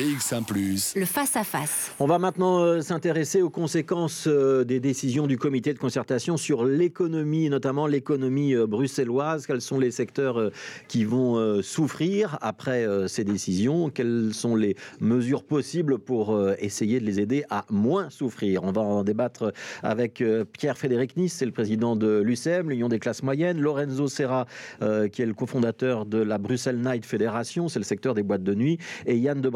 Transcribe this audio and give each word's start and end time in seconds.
BX1⁇ 0.00 0.46
le 0.98 1.04
face-à-face. 1.04 1.92
On 1.98 2.06
va 2.06 2.18
maintenant 2.18 2.60
euh, 2.60 2.80
s'intéresser 2.80 3.42
aux 3.42 3.50
conséquences 3.50 4.26
euh, 4.28 4.64
des 4.64 4.80
décisions 4.80 5.26
du 5.26 5.36
comité 5.36 5.74
de 5.74 5.78
concertation 5.78 6.38
sur 6.38 6.64
l'économie, 6.64 7.50
notamment 7.50 7.86
l'économie 7.86 8.54
euh, 8.54 8.66
bruxelloise. 8.66 9.46
Quels 9.46 9.60
sont 9.60 9.78
les 9.78 9.90
secteurs 9.90 10.50
qui 10.88 11.04
vont 11.04 11.60
souffrir 11.62 12.38
après 12.40 12.86
ces 13.08 13.24
décisions? 13.24 13.90
Quelles 13.90 14.30
sont 14.32 14.56
les 14.56 14.76
mesures 15.00 15.42
possibles 15.42 15.98
pour 15.98 16.38
essayer 16.58 17.00
de 17.00 17.04
les 17.04 17.20
aider 17.20 17.44
à 17.50 17.64
moins 17.70 18.08
souffrir? 18.10 18.64
On 18.64 18.72
va 18.72 18.80
en 18.80 19.04
débattre 19.04 19.52
avec 19.82 20.22
Pierre-Frédéric 20.52 21.16
Nice, 21.16 21.34
c'est 21.34 21.46
le 21.46 21.52
président 21.52 21.96
de 21.96 22.20
l'UCM, 22.20 22.70
l'Union 22.70 22.88
des 22.88 22.98
classes 22.98 23.22
moyennes, 23.22 23.60
Lorenzo 23.60 24.08
Serra, 24.08 24.46
qui 24.80 25.22
est 25.22 25.26
le 25.26 25.34
cofondateur 25.34 26.06
de 26.06 26.18
la 26.18 26.38
Bruxelles 26.38 26.80
Night 26.80 27.04
Fédération, 27.04 27.68
c'est 27.68 27.80
le 27.80 27.84
secteur 27.84 28.14
des 28.14 28.22
boîtes 28.22 28.44
de 28.44 28.54
nuit, 28.54 28.78
et 29.06 29.16
Yann 29.16 29.40
de 29.40 29.48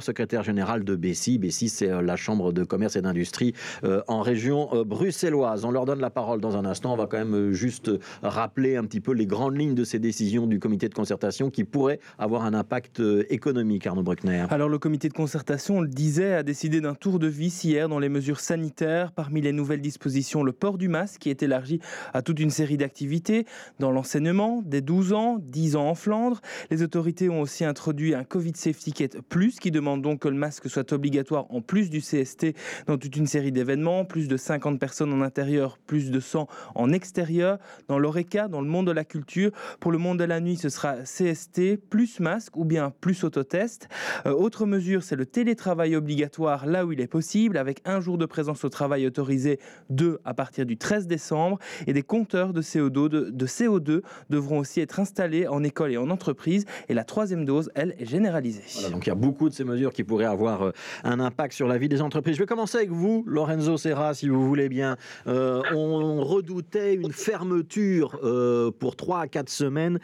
Secrétaire 0.00 0.42
général 0.42 0.84
de 0.84 0.96
Bessie. 0.96 1.38
Bessie, 1.38 1.68
c'est 1.68 1.90
euh, 1.90 2.02
la 2.02 2.16
chambre 2.16 2.52
de 2.52 2.64
commerce 2.64 2.96
et 2.96 3.02
d'industrie 3.02 3.54
euh, 3.84 4.02
en 4.08 4.22
région 4.22 4.68
euh, 4.72 4.84
bruxelloise. 4.84 5.64
On 5.64 5.70
leur 5.70 5.84
donne 5.84 6.00
la 6.00 6.10
parole 6.10 6.40
dans 6.40 6.56
un 6.56 6.64
instant. 6.64 6.92
On 6.92 6.96
va 6.96 7.06
quand 7.06 7.18
même 7.18 7.52
juste 7.52 7.90
rappeler 8.22 8.76
un 8.76 8.84
petit 8.84 9.00
peu 9.00 9.12
les 9.12 9.26
grandes 9.26 9.56
lignes 9.56 9.74
de 9.74 9.84
ces 9.84 9.98
décisions 9.98 10.46
du 10.46 10.58
comité 10.58 10.88
de 10.88 10.94
concertation 10.94 11.50
qui 11.50 11.64
pourraient 11.64 12.00
avoir 12.18 12.44
un 12.44 12.54
impact 12.54 13.00
économique, 13.30 13.86
Arnaud 13.86 14.02
Bruckner. 14.02 14.46
Alors, 14.50 14.68
le 14.68 14.78
comité 14.78 15.08
de 15.08 15.14
concertation, 15.14 15.78
on 15.78 15.80
le 15.80 15.88
disait, 15.88 16.34
a 16.34 16.42
décidé 16.42 16.80
d'un 16.80 16.94
tour 16.94 17.18
de 17.18 17.26
vis 17.26 17.64
hier 17.64 17.88
dans 17.88 17.98
les 17.98 18.08
mesures 18.08 18.40
sanitaires. 18.40 19.12
Parmi 19.12 19.40
les 19.40 19.52
nouvelles 19.52 19.80
dispositions, 19.80 20.42
le 20.42 20.52
port 20.52 20.78
du 20.78 20.88
masque 20.88 21.20
qui 21.20 21.30
est 21.30 21.42
élargi 21.42 21.80
à 22.14 22.22
toute 22.22 22.40
une 22.40 22.50
série 22.50 22.76
d'activités 22.76 23.46
dans 23.78 23.90
l'enseignement, 23.90 24.62
des 24.64 24.80
12 24.80 25.12
ans, 25.12 25.38
10 25.40 25.76
ans 25.76 25.88
en 25.88 25.94
Flandre. 25.94 26.40
Les 26.70 26.82
autorités 26.82 27.28
ont 27.28 27.40
aussi 27.40 27.64
introduit 27.64 28.14
un 28.14 28.24
Covid 28.24 28.52
Safety 28.54 28.92
Kit 28.92 29.10
Plus 29.28 29.58
qui 29.58 29.67
demande 29.70 30.02
donc 30.02 30.20
que 30.20 30.28
le 30.28 30.36
masque 30.36 30.68
soit 30.68 30.92
obligatoire 30.92 31.46
en 31.50 31.60
plus 31.60 31.90
du 31.90 32.00
CST 32.00 32.54
dans 32.86 32.98
toute 32.98 33.16
une 33.16 33.26
série 33.26 33.52
d'événements, 33.52 34.04
plus 34.04 34.28
de 34.28 34.36
50 34.36 34.78
personnes 34.78 35.12
en 35.12 35.22
intérieur, 35.22 35.78
plus 35.86 36.10
de 36.10 36.20
100 36.20 36.48
en 36.74 36.92
extérieur. 36.92 37.58
Dans 37.88 37.98
l'ORECA, 37.98 38.48
dans 38.48 38.60
le 38.60 38.68
monde 38.68 38.86
de 38.86 38.92
la 38.92 39.04
culture, 39.04 39.50
pour 39.80 39.92
le 39.92 39.98
monde 39.98 40.18
de 40.18 40.24
la 40.24 40.40
nuit, 40.40 40.56
ce 40.56 40.68
sera 40.68 40.96
CST 41.02 41.76
plus 41.90 42.20
masque 42.20 42.56
ou 42.56 42.64
bien 42.64 42.92
plus 43.00 43.24
autotest. 43.24 43.88
Euh, 44.26 44.32
autre 44.32 44.66
mesure, 44.66 45.02
c'est 45.02 45.16
le 45.16 45.26
télétravail 45.26 45.96
obligatoire 45.96 46.66
là 46.66 46.86
où 46.86 46.92
il 46.92 47.00
est 47.00 47.06
possible, 47.06 47.56
avec 47.56 47.80
un 47.84 48.00
jour 48.00 48.18
de 48.18 48.26
présence 48.26 48.64
au 48.64 48.68
travail 48.68 49.06
autorisé, 49.06 49.58
deux 49.90 50.18
à 50.24 50.34
partir 50.34 50.66
du 50.66 50.76
13 50.76 51.06
décembre, 51.06 51.58
et 51.86 51.92
des 51.92 52.02
compteurs 52.02 52.52
de 52.52 52.62
CO2, 52.62 53.08
de 53.08 53.46
CO2 53.46 54.02
devront 54.30 54.58
aussi 54.58 54.80
être 54.80 55.00
installés 55.00 55.46
en 55.46 55.62
école 55.62 55.92
et 55.92 55.96
en 55.96 56.10
entreprise. 56.10 56.64
Et 56.88 56.94
la 56.94 57.04
troisième 57.04 57.44
dose, 57.44 57.70
elle, 57.74 57.94
est 57.98 58.06
généralisée. 58.06 58.62
donc 58.90 59.06
il 59.06 59.08
y 59.08 59.12
a 59.12 59.16
beaucoup 59.16 59.47
de 59.48 59.54
ces 59.54 59.64
mesures 59.64 59.92
qui 59.92 60.04
pourraient 60.04 60.24
avoir 60.24 60.62
euh, 60.62 60.72
un 61.04 61.20
impact 61.20 61.54
sur 61.54 61.68
la 61.68 61.78
vie 61.78 61.88
des 61.88 62.02
entreprises. 62.02 62.34
Je 62.36 62.40
vais 62.40 62.46
commencer 62.46 62.78
avec 62.78 62.90
vous, 62.90 63.24
Lorenzo 63.26 63.76
Serra, 63.76 64.14
si 64.14 64.28
vous 64.28 64.46
voulez 64.46 64.68
bien. 64.68 64.96
Euh, 65.26 65.62
on 65.74 66.22
redoutait 66.22 66.94
une 66.94 67.12
fermeture 67.12 68.18
euh, 68.22 68.70
pour 68.70 68.96
3 68.96 69.20
à 69.20 69.28
4 69.28 69.48
semaines 69.48 69.98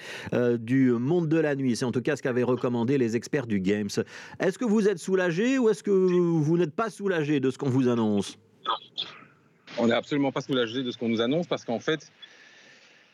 du 0.59 0.92
monde 0.92 1.28
de 1.28 1.39
la 1.39 1.55
nuit. 1.55 1.77
C'est 1.77 1.84
en 1.84 1.92
tout 1.92 2.03
cas 2.03 2.17
ce 2.17 2.22
qu'avaient 2.22 2.42
recommandé 2.42 2.98
les 2.98 3.17
experts 3.17 3.47
du 3.47 3.61
Games. 3.61 3.89
Est-ce 4.41 4.59
que 4.59 4.65
vous 4.65 4.89
êtes 4.89 4.98
soulagé 4.98 5.59
ou 5.59 5.69
est-ce 5.69 5.83
que 5.83 5.91
vous 5.91 6.56
n'êtes 6.56 6.75
pas 6.75 6.91
soulagé 6.91 7.41
de 7.41 7.50
ce 7.50 7.59
qu'on 7.59 7.69
vous 7.69 7.89
annonce? 7.89 8.39
On 9.78 9.89
n'est 9.89 9.95
absolument 9.95 10.33
pas 10.33 10.41
soulagé 10.41 10.83
de 10.83 10.91
ce 10.91 10.98
qu'on 10.98 11.09
nous 11.09 11.20
annonce 11.20 11.47
parce 11.47 11.65
qu'en 11.65 11.81
fait, 11.81 12.11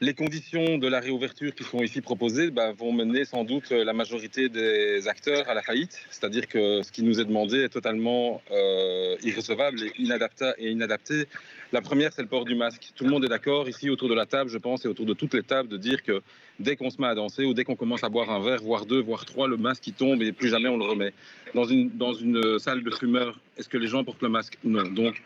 les 0.01 0.15
conditions 0.15 0.79
de 0.79 0.89
la 0.89 0.99
réouverture 0.99 1.55
qui 1.55 1.63
sont 1.63 1.83
ici 1.83 2.01
proposées 2.01 2.51
bah, 2.51 2.73
vont 2.73 2.93
mener 2.93 3.27
sans 3.27 3.45
doute 3.45 3.71
la 3.71 3.93
majorité 3.93 4.49
des 4.49 5.07
acteurs 5.09 5.49
à 5.49 5.55
la 5.55 5.63
faillite. 5.63 5.99
C'est-à-dire 6.11 6.49
que 6.49 6.83
ce 6.83 6.91
qui 6.91 7.03
nous 7.03 7.21
est 7.21 7.27
demandé 7.27 7.59
est 7.65 7.69
totalement 7.69 8.41
euh, 8.51 9.17
et 9.23 10.71
inadapté. 10.71 11.27
La 11.73 11.81
première, 11.81 12.13
c'est 12.13 12.23
le 12.23 12.29
port 12.29 12.45
du 12.45 12.57
masque. 12.57 12.91
Tout 12.97 13.05
le 13.05 13.11
monde 13.11 13.25
est 13.25 13.29
d'accord 13.29 13.69
ici 13.69 13.91
autour 13.91 14.09
de 14.09 14.15
la 14.15 14.27
table, 14.27 14.51
je 14.51 14.59
pense, 14.59 14.85
et 14.85 14.89
autour 14.89 15.07
de 15.07 15.15
toutes 15.15 15.35
les 15.35 15.43
tables, 15.45 15.69
de 15.69 15.77
dire 15.77 16.03
que 16.03 16.21
dès 16.59 16.75
qu'on 16.75 16.91
se 16.91 17.01
met 17.01 17.07
à 17.07 17.15
danser 17.15 17.45
ou 17.45 17.55
dès 17.55 17.63
qu'on 17.63 17.77
commence 17.77 18.03
à 18.03 18.09
boire 18.09 18.29
un 18.31 18.43
verre, 18.43 18.61
voire 18.61 18.87
deux, 18.87 19.01
voire 19.01 19.25
trois, 19.25 19.47
le 19.47 19.57
masque 19.57 19.85
qui 19.85 19.93
tombe 19.93 20.21
et 20.21 20.33
plus 20.33 20.49
jamais 20.49 20.69
on 20.69 20.77
le 20.77 20.85
remet. 20.85 21.13
Dans 21.55 21.65
une, 21.65 21.89
dans 21.91 22.13
une 22.13 22.59
salle 22.59 22.83
de 22.83 22.91
fumeur, 22.91 23.39
est-ce 23.57 23.69
que 23.69 23.79
les 23.79 23.87
gens 23.87 24.03
portent 24.03 24.23
le 24.23 24.29
masque? 24.29 24.59
Non. 24.65 24.83
Donc, 24.83 25.23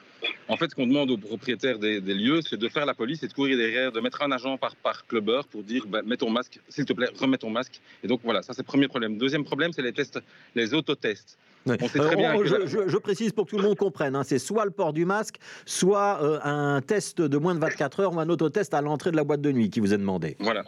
en 0.48 0.56
fait, 0.58 0.70
ce 0.70 0.74
qu'on 0.74 0.86
demande 0.86 1.10
aux 1.10 1.16
propriétaires 1.16 1.78
des, 1.78 2.00
lieux, 2.00 2.40
c'est 2.42 2.58
de 2.58 2.68
faire 2.68 2.84
la 2.84 2.94
police 2.94 3.22
et 3.22 3.28
de 3.28 3.32
courir 3.32 3.56
derrière, 3.56 3.90
de 3.90 4.00
mettre 4.00 4.22
un 4.22 4.30
agent 4.30 4.58
par, 4.58 4.76
par 4.76 5.04
pour 5.50 5.62
dire 5.62 5.86
bah, 5.86 6.02
mets 6.04 6.18
ton 6.18 6.30
masque, 6.30 6.60
s'il 6.68 6.84
te 6.84 6.92
plaît, 6.92 7.08
remets 7.18 7.38
ton 7.38 7.50
masque. 7.50 7.80
Et 8.02 8.06
donc 8.06 8.20
voilà, 8.22 8.42
ça 8.42 8.52
c'est 8.52 8.62
le 8.62 8.66
premier 8.66 8.88
problème. 8.88 9.16
Deuxième 9.16 9.44
problème, 9.44 9.72
c'est 9.72 9.82
les 9.82 9.92
tests, 9.92 10.20
les 10.54 10.74
autotests. 10.74 11.38
Je, 11.66 12.96
précise 12.98 13.32
pour 13.32 13.46
que 13.46 13.50
tout 13.50 13.56
le 13.56 13.62
monde 13.62 13.76
comprenne, 13.76 14.16
hein, 14.16 14.22
c'est 14.24 14.38
soit 14.38 14.64
le 14.64 14.70
port 14.70 14.92
du 14.92 15.04
masque, 15.04 15.36
soit 15.64 16.22
euh, 16.22 16.38
un 16.42 16.80
test 16.80 17.20
de 17.20 17.38
moins 17.38 17.54
de 17.54 17.60
24 17.60 18.00
heures 18.00 18.14
ou 18.14 18.20
un 18.20 18.28
autotest 18.28 18.74
à 18.74 18.80
l'entrée 18.80 19.10
de 19.10 19.16
la 19.16 19.24
boîte 19.24 19.40
de 19.40 19.52
nuit 19.52 19.70
qui 19.70 19.80
vous 19.80 19.94
est 19.94 19.98
demandé. 19.98 20.36
Voilà. 20.40 20.64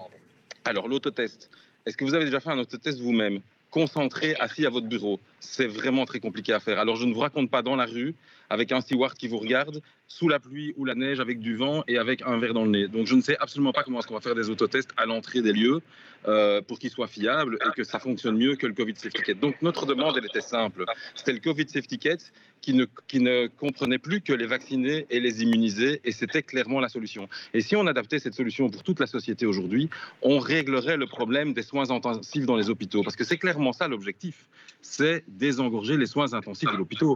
Alors 0.65 0.89
l'autotest, 0.89 1.51
est-ce 1.85 1.97
que 1.97 2.05
vous 2.05 2.15
avez 2.15 2.25
déjà 2.25 2.41
fait 2.41 2.51
un 2.51 2.59
autotest 2.59 3.01
vous-même 3.01 3.41
concentré, 3.71 4.35
assis 4.41 4.67
à 4.67 4.71
votre 4.71 4.87
bureau? 4.87 5.21
C'est 5.41 5.67
vraiment 5.67 6.07
très 6.07 6.21
compliqué 6.21 6.53
à 6.53 6.61
faire. 6.61 6.79
Alors 6.79 6.97
je 6.97 7.05
ne 7.05 7.15
vous 7.15 7.21
raconte 7.21 7.51
pas 7.51 7.63
dans 7.63 7.77
la 7.77 7.87
rue, 7.87 8.15
avec 8.49 8.73
un 8.73 8.81
steward 8.81 9.15
qui 9.15 9.29
vous 9.29 9.39
regarde, 9.39 9.83
sous 10.09 10.29
la 10.29 10.39
pluie 10.39 10.73
ou 10.77 10.85
la 10.85 10.95
neige, 10.95 11.21
avec 11.21 11.41
du 11.41 11.57
vent 11.57 11.85
et 11.89 11.99
avec 11.99 12.23
un 12.23 12.39
verre 12.39 12.55
dans 12.55 12.65
le 12.65 12.71
nez. 12.71 12.89
Donc 12.89 13.07
je 13.07 13.15
ne 13.15 13.21
sais 13.21 13.37
absolument 13.39 13.73
pas 13.73 13.83
comment 13.83 13.99
est-ce 13.99 14.07
qu'on 14.07 14.15
va 14.15 14.21
faire 14.21 14.35
des 14.35 14.51
autotests 14.51 14.91
à 14.97 15.07
l'entrée 15.07 15.43
des 15.43 15.53
lieux 15.53 15.81
euh, 16.29 16.61
pour 16.63 16.79
qu'ils 16.79 16.91
soient 16.91 17.07
fiables 17.07 17.59
et 17.67 17.71
que 17.77 17.85
ça 17.85 17.99
fonctionne 17.99 18.37
mieux 18.37 18.57
que 18.57 18.67
le 18.67 18.73
Covid 18.73 18.95
Safety 18.97 19.23
Kit. 19.23 19.35
Donc 19.35 19.61
notre 19.63 19.87
demande, 19.87 20.17
elle 20.17 20.25
était 20.25 20.41
simple. 20.41 20.85
C'était 21.15 21.33
le 21.33 21.41
Covid 21.41 21.69
Safety 21.69 21.99
Kit 21.99 22.19
qui 22.61 22.75
ne, 22.75 22.87
qui 23.07 23.21
ne 23.21 23.47
comprenait 23.47 23.99
plus 23.99 24.21
que 24.21 24.33
les 24.33 24.47
vacciner 24.47 25.07
et 25.11 25.21
les 25.21 25.43
immuniser, 25.43 26.01
et 26.05 26.11
c'était 26.11 26.43
clairement 26.43 26.81
la 26.81 26.89
solution. 26.89 27.29
Et 27.55 27.61
si 27.61 27.77
on 27.77 27.87
adaptait 27.87 28.19
cette 28.19 28.35
solution 28.35 28.71
pour 28.71 28.83
toute 28.83 28.99
la 28.99 29.07
société 29.07 29.47
aujourd'hui, 29.47 29.89
on 30.23 30.39
réglerait 30.39 30.97
le 30.97 31.07
problème 31.07 31.53
des 31.53 31.63
soins 31.63 31.91
intensifs 31.91 32.47
dans 32.47 32.57
les 32.57 32.71
hôpitaux, 32.71 33.03
parce 33.03 33.15
que 33.15 33.25
c'est 33.25 33.39
clairement 33.39 33.73
ça 33.73 33.87
l'objectif, 33.87 34.47
c'est 34.83 35.25
désengorger 35.29 35.97
les 35.97 36.07
soins 36.07 36.33
intensifs 36.33 36.71
de 36.73 36.77
l'hôpital. 36.77 37.09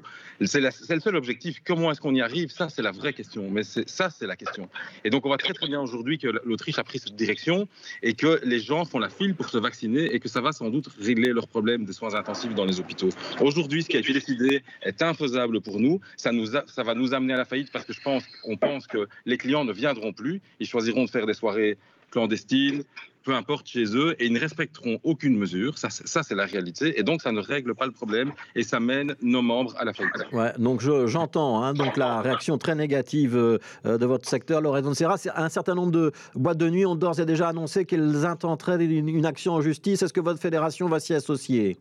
C'est 0.45 0.61
le 0.61 1.01
seul 1.01 1.17
objectif. 1.17 1.61
Comment 1.65 1.91
est-ce 1.91 2.01
qu'on 2.01 2.15
y 2.15 2.21
arrive? 2.21 2.51
Ça, 2.51 2.69
la 2.83 2.93
vraie 2.93 3.13
question. 3.13 3.51
Mais 3.51 3.63
ça, 3.63 4.11
c'est 4.11 4.27
la 4.27 4.37
question. 4.37 4.69
Et 5.05 5.11
donc, 5.11 5.25
on 5.25 5.29
voit 5.29 5.39
très 5.39 5.53
très 5.53 5.67
bien 5.67 5.81
aujourd'hui 5.81 6.19
que 6.19 6.29
l'Autriche 6.45 6.79
a 6.79 6.85
pris 6.85 6.99
cette 6.99 7.17
direction 7.17 7.69
et 8.03 8.15
que 8.15 8.41
les 8.45 8.61
gens 8.61 8.85
font 8.85 8.99
la 8.99 9.09
file 9.09 9.35
pour 9.35 9.49
se 9.49 9.59
vacciner 9.59 10.15
et 10.15 10.21
que 10.21 10.29
ça 10.29 10.41
va 10.41 10.53
sans 10.53 10.71
doute 10.71 10.89
régler 11.01 11.33
leurs 11.33 11.49
problèmes 11.49 11.85
des 11.85 11.93
soins 11.93 12.15
intensifs 12.15 12.55
dans 12.55 12.65
les 12.65 12.81
hôpitaux. 12.81 13.11
Aujourd'hui, 13.41 13.83
ce 13.83 13.89
qui 13.89 13.97
a 13.97 14.01
été 14.01 14.13
décidé 14.13 14.63
est 14.83 15.03
infaisable 15.03 15.61
pour 15.61 15.81
nous. 15.81 16.01
Ça, 16.17 16.33
nous 16.33 16.47
ça 16.47 16.83
va 16.83 16.95
nous 16.95 17.15
amener 17.15 17.35
à 17.35 17.39
la 17.39 17.45
faillite 17.45 17.71
parce 17.73 17.85
que 17.85 17.93
je 17.93 18.01
pense 18.01 18.25
qu'on 18.43 18.57
pense 18.57 18.87
que 18.87 19.09
les 19.27 19.39
clients 19.39 19.65
ne 19.65 19.73
viendront 19.73 20.13
plus. 20.13 20.41
Ils 20.59 20.67
choisiront 20.67 21.05
de 21.05 21.11
faire 21.11 21.27
des 21.27 21.35
soirées 21.35 21.79
clandestines, 22.11 22.83
peu 23.23 23.35
importe 23.35 23.67
chez 23.67 23.85
eux, 23.97 24.17
et 24.19 24.27
ils 24.27 24.33
ne 24.33 24.41
respecteront 24.41 24.99
aucune 25.03 25.37
mesure. 25.37 25.79
Ça, 25.79 25.89
c'est 25.91 26.35
la 26.35 26.47
réalité. 26.47 26.99
Et 26.99 27.03
donc, 27.03 27.23
ça 27.23 27.33
ne 27.33 27.41
règle 27.41 27.75
pas 27.75 27.87
le 27.87 27.93
problème 27.93 28.33
et 28.55 28.63
ça 28.63 28.81
mène 28.81 29.15
nos 29.21 29.43
membres 29.43 29.75
à 29.79 29.85
la 29.85 29.93
faillite. 29.93 30.13
Ouais, 30.33 30.53
donc, 30.59 30.81
j'entends 31.07 31.63
hein, 31.63 31.75
la 31.97 32.23
réaction 32.23 32.59
très 32.59 32.75
négative 32.75 33.37
euh, 33.37 33.59
de 33.85 34.07
votre 34.07 34.29
secteur, 34.29 34.61
Lorenzo 34.61 34.95
Serra. 34.95 35.17
Un 35.37 35.49
certain 35.49 35.75
nombre 35.75 35.93
de 35.93 36.13
boîtes 36.35 36.59
de 36.59 36.71
nuit 36.71 36.87
ont 36.87 36.95
d'ores 36.95 37.21
et 37.21 37.27
déjà 37.27 37.49
annoncé 37.49 37.85
qu'elles 37.85 38.25
intenteraient 38.25 38.83
une 38.85 39.27
action 39.27 39.55
en 39.55 39.61
justice. 39.61 40.03
Est-ce 40.03 40.13
que 40.13 40.21
votre 40.21 40.41
fédération 40.41 40.89
va 40.89 41.01
s'y 41.01 41.15
associer? 41.15 41.79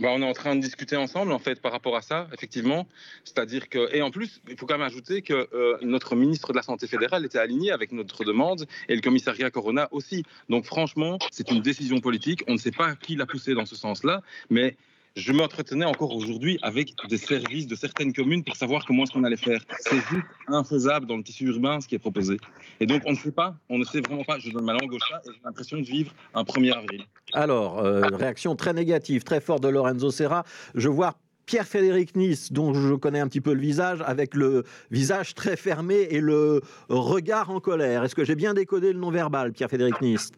Bah, 0.00 0.08
on 0.12 0.20
est 0.22 0.26
en 0.26 0.32
train 0.32 0.56
de 0.56 0.60
discuter 0.60 0.96
ensemble 0.96 1.32
en 1.32 1.38
fait 1.38 1.60
par 1.60 1.72
rapport 1.72 1.96
à 1.96 2.02
ça, 2.02 2.28
effectivement. 2.32 2.86
C'est-à-dire 3.24 3.68
que 3.68 3.94
et 3.94 4.02
en 4.02 4.10
plus, 4.10 4.40
il 4.48 4.56
faut 4.56 4.66
quand 4.66 4.74
même 4.74 4.86
ajouter 4.86 5.22
que 5.22 5.48
euh, 5.54 5.78
notre 5.82 6.16
ministre 6.16 6.52
de 6.52 6.56
la 6.56 6.62
santé 6.62 6.86
fédérale 6.86 7.24
était 7.24 7.38
aligné 7.38 7.70
avec 7.72 7.92
notre 7.92 8.24
demande 8.24 8.66
et 8.88 8.94
le 8.94 9.00
commissariat 9.00 9.50
Corona 9.50 9.88
aussi. 9.92 10.24
Donc 10.48 10.64
franchement, 10.64 11.18
c'est 11.30 11.50
une 11.50 11.60
décision 11.60 12.00
politique. 12.00 12.42
On 12.48 12.52
ne 12.52 12.58
sait 12.58 12.70
pas 12.72 12.94
qui 12.96 13.16
l'a 13.16 13.26
poussé 13.26 13.54
dans 13.54 13.66
ce 13.66 13.76
sens-là, 13.76 14.22
mais 14.50 14.76
je 15.16 15.32
m'entretenais 15.32 15.86
encore 15.86 16.14
aujourd'hui 16.14 16.58
avec 16.62 16.94
des 17.08 17.16
services 17.16 17.66
de 17.66 17.74
certaines 17.74 18.12
communes 18.12 18.44
pour 18.44 18.54
savoir 18.54 18.84
comment 18.84 19.04
est-ce 19.04 19.12
qu'on 19.12 19.24
allait 19.24 19.36
faire. 19.36 19.60
C'est 19.80 19.96
juste 19.96 20.26
infaisable 20.48 21.06
dans 21.06 21.16
le 21.16 21.22
tissu 21.22 21.46
urbain 21.46 21.80
ce 21.80 21.88
qui 21.88 21.94
est 21.94 21.98
proposé. 21.98 22.36
Et 22.80 22.86
donc 22.86 23.02
on 23.06 23.12
ne 23.12 23.16
sait 23.16 23.32
pas, 23.32 23.56
on 23.70 23.78
ne 23.78 23.84
sait 23.84 24.00
vraiment 24.00 24.24
pas. 24.24 24.38
Je 24.38 24.50
donne 24.50 24.64
ma 24.64 24.74
langue 24.74 24.92
au 24.92 24.98
chat 24.98 25.22
et 25.24 25.30
j'ai 25.32 25.40
l'impression 25.42 25.78
de 25.78 25.84
vivre 25.84 26.12
un 26.34 26.42
1er 26.42 26.72
avril. 26.72 27.04
Alors, 27.32 27.78
euh, 27.78 28.02
réaction 28.12 28.54
très 28.56 28.74
négative, 28.74 29.24
très 29.24 29.40
forte 29.40 29.62
de 29.62 29.68
Lorenzo 29.68 30.10
Serra. 30.10 30.44
Je 30.74 30.88
vois 30.88 31.16
Pierre-Frédéric 31.46 32.14
Nice, 32.16 32.52
dont 32.52 32.74
je 32.74 32.94
connais 32.94 33.20
un 33.20 33.28
petit 33.28 33.40
peu 33.40 33.54
le 33.54 33.60
visage, 33.60 34.02
avec 34.04 34.34
le 34.34 34.64
visage 34.90 35.34
très 35.34 35.56
fermé 35.56 36.08
et 36.10 36.20
le 36.20 36.60
regard 36.88 37.50
en 37.50 37.60
colère. 37.60 38.04
Est-ce 38.04 38.14
que 38.14 38.24
j'ai 38.24 38.34
bien 38.34 38.52
décodé 38.52 38.92
le 38.92 38.98
non-verbal, 38.98 39.52
Pierre-Frédéric 39.52 40.00
Nice? 40.02 40.32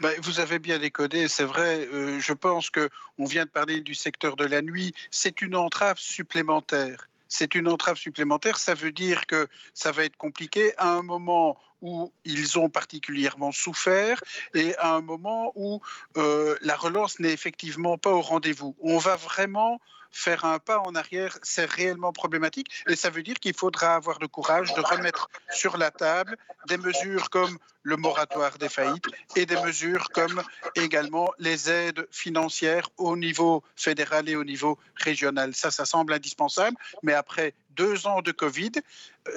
Ben, 0.00 0.14
vous 0.22 0.40
avez 0.40 0.58
bien 0.58 0.78
décodé, 0.78 1.28
c'est 1.28 1.44
vrai. 1.44 1.88
Euh, 1.92 2.20
je 2.20 2.32
pense 2.32 2.70
que 2.70 2.88
on 3.18 3.24
vient 3.24 3.44
de 3.44 3.50
parler 3.50 3.80
du 3.80 3.94
secteur 3.94 4.36
de 4.36 4.44
la 4.44 4.62
nuit. 4.62 4.94
C'est 5.10 5.42
une 5.42 5.56
entrave 5.56 5.98
supplémentaire 5.98 7.08
c'est 7.28 7.56
une 7.56 7.66
entrave 7.66 7.96
supplémentaire. 7.96 8.56
Ça 8.56 8.74
veut 8.74 8.92
dire 8.92 9.26
que 9.26 9.48
ça 9.74 9.90
va 9.90 10.04
être 10.04 10.16
compliqué. 10.16 10.72
À 10.78 10.90
un 10.90 11.02
moment, 11.02 11.58
où 11.82 12.12
ils 12.24 12.58
ont 12.58 12.68
particulièrement 12.68 13.52
souffert 13.52 14.22
et 14.54 14.76
à 14.76 14.94
un 14.94 15.00
moment 15.00 15.52
où 15.54 15.80
euh, 16.16 16.56
la 16.62 16.76
relance 16.76 17.20
n'est 17.20 17.32
effectivement 17.32 17.98
pas 17.98 18.10
au 18.10 18.20
rendez-vous. 18.20 18.74
On 18.80 18.98
va 18.98 19.16
vraiment 19.16 19.80
faire 20.10 20.46
un 20.46 20.58
pas 20.58 20.78
en 20.80 20.94
arrière, 20.94 21.38
c'est 21.42 21.70
réellement 21.70 22.12
problématique. 22.12 22.70
Et 22.88 22.96
ça 22.96 23.10
veut 23.10 23.22
dire 23.22 23.38
qu'il 23.38 23.54
faudra 23.54 23.94
avoir 23.94 24.18
le 24.18 24.28
courage 24.28 24.72
de 24.72 24.80
remettre 24.80 25.28
sur 25.50 25.76
la 25.76 25.90
table 25.90 26.38
des 26.68 26.78
mesures 26.78 27.28
comme 27.28 27.58
le 27.86 27.96
moratoire 27.96 28.58
des 28.58 28.68
faillites 28.68 29.06
et 29.36 29.46
des 29.46 29.60
mesures 29.62 30.08
comme 30.08 30.42
également 30.74 31.30
les 31.38 31.70
aides 31.70 32.04
financières 32.10 32.90
au 32.96 33.16
niveau 33.16 33.62
fédéral 33.76 34.28
et 34.28 34.34
au 34.34 34.42
niveau 34.42 34.76
régional. 34.96 35.54
Ça, 35.54 35.70
ça 35.70 35.84
semble 35.84 36.12
indispensable. 36.12 36.76
Mais 37.04 37.12
après 37.12 37.54
deux 37.70 38.08
ans 38.08 38.22
de 38.22 38.32
Covid, 38.32 38.72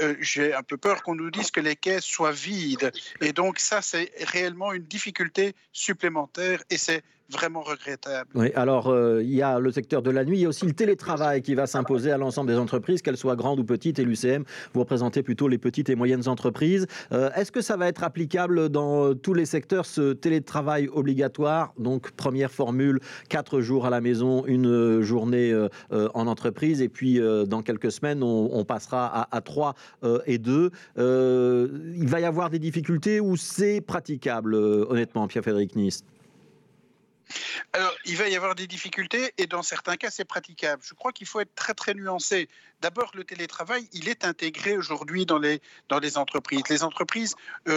euh, 0.01 0.15
j'ai 0.19 0.55
un 0.55 0.63
peu 0.63 0.77
peur 0.77 1.03
qu'on 1.03 1.13
nous 1.13 1.29
dise 1.29 1.51
que 1.51 1.59
les 1.59 1.75
caisses 1.75 2.05
soient 2.05 2.31
vides. 2.31 2.91
Et 3.21 3.33
donc 3.33 3.59
ça, 3.59 3.83
c'est 3.83 4.11
réellement 4.33 4.73
une 4.73 4.85
difficulté 4.85 5.53
supplémentaire 5.71 6.63
et 6.71 6.77
c'est 6.79 7.03
vraiment 7.29 7.61
regrettable. 7.61 8.29
Oui, 8.33 8.51
alors 8.55 8.87
euh, 8.87 9.21
il 9.23 9.33
y 9.33 9.41
a 9.41 9.59
le 9.59 9.71
secteur 9.71 10.01
de 10.01 10.09
la 10.09 10.25
nuit, 10.25 10.39
il 10.39 10.41
y 10.41 10.45
a 10.45 10.49
aussi 10.49 10.65
le 10.65 10.73
télétravail 10.73 11.41
qui 11.41 11.55
va 11.55 11.67
s'imposer 11.67 12.11
à 12.11 12.17
l'ensemble 12.17 12.49
des 12.49 12.57
entreprises, 12.57 13.01
qu'elles 13.01 13.17
soient 13.17 13.35
grandes 13.35 13.59
ou 13.59 13.63
petites, 13.63 13.99
et 13.99 14.03
l'UCM, 14.03 14.43
vous 14.73 14.79
représentez 14.79 15.21
plutôt 15.21 15.47
les 15.47 15.57
petites 15.57 15.89
et 15.89 15.95
moyennes 15.95 16.27
entreprises. 16.27 16.87
Euh, 17.11 17.29
est-ce 17.35 17.51
que 17.51 17.61
ça 17.61 17.77
va 17.77 17.87
être 17.87 18.03
applicable 18.03 18.38
dans 18.47 19.13
tous 19.15 19.33
les 19.33 19.45
secteurs, 19.45 19.85
ce 19.85 20.13
télétravail 20.13 20.89
obligatoire. 20.91 21.73
Donc 21.77 22.11
première 22.11 22.51
formule, 22.51 22.99
quatre 23.27 23.61
jours 23.61 23.85
à 23.85 23.89
la 23.89 24.01
maison, 24.01 24.45
une 24.45 25.01
journée 25.01 25.53
en 25.91 26.27
entreprise, 26.27 26.81
et 26.81 26.89
puis 26.89 27.19
dans 27.47 27.61
quelques 27.61 27.91
semaines, 27.91 28.23
on, 28.23 28.63
passera 28.65 29.07
à, 29.07 29.35
à 29.35 29.41
trois 29.41 29.75
euh, 30.03 30.19
et 30.25 30.37
deux. 30.37 30.71
Euh, 30.97 31.67
il 31.95 32.07
va 32.07 32.19
y 32.19 32.25
avoir 32.25 32.49
des 32.49 32.59
difficultés 32.59 33.19
ou 33.19 33.35
c'est 33.35 33.81
praticable, 33.81 34.55
euh, 34.55 34.85
honnêtement, 34.89 35.27
Pierre-Frédéric 35.27 35.75
Nist 35.75 36.05
alors, 37.73 37.93
il 38.05 38.17
va 38.17 38.27
y 38.27 38.35
avoir 38.35 38.55
des 38.55 38.67
difficultés 38.67 39.33
et 39.37 39.47
dans 39.47 39.63
certains 39.63 39.95
cas, 39.95 40.09
c'est 40.09 40.25
praticable. 40.25 40.81
Je 40.85 40.93
crois 40.93 41.11
qu'il 41.11 41.27
faut 41.27 41.39
être 41.39 41.53
très, 41.55 41.73
très 41.73 41.93
nuancé. 41.93 42.49
D'abord, 42.81 43.11
le 43.13 43.23
télétravail, 43.23 43.87
il 43.93 44.09
est 44.09 44.25
intégré 44.25 44.77
aujourd'hui 44.77 45.25
dans 45.25 45.37
les, 45.37 45.61
dans 45.89 45.99
les 45.99 46.17
entreprises. 46.17 46.63
Les 46.69 46.83
entreprises 46.83 47.35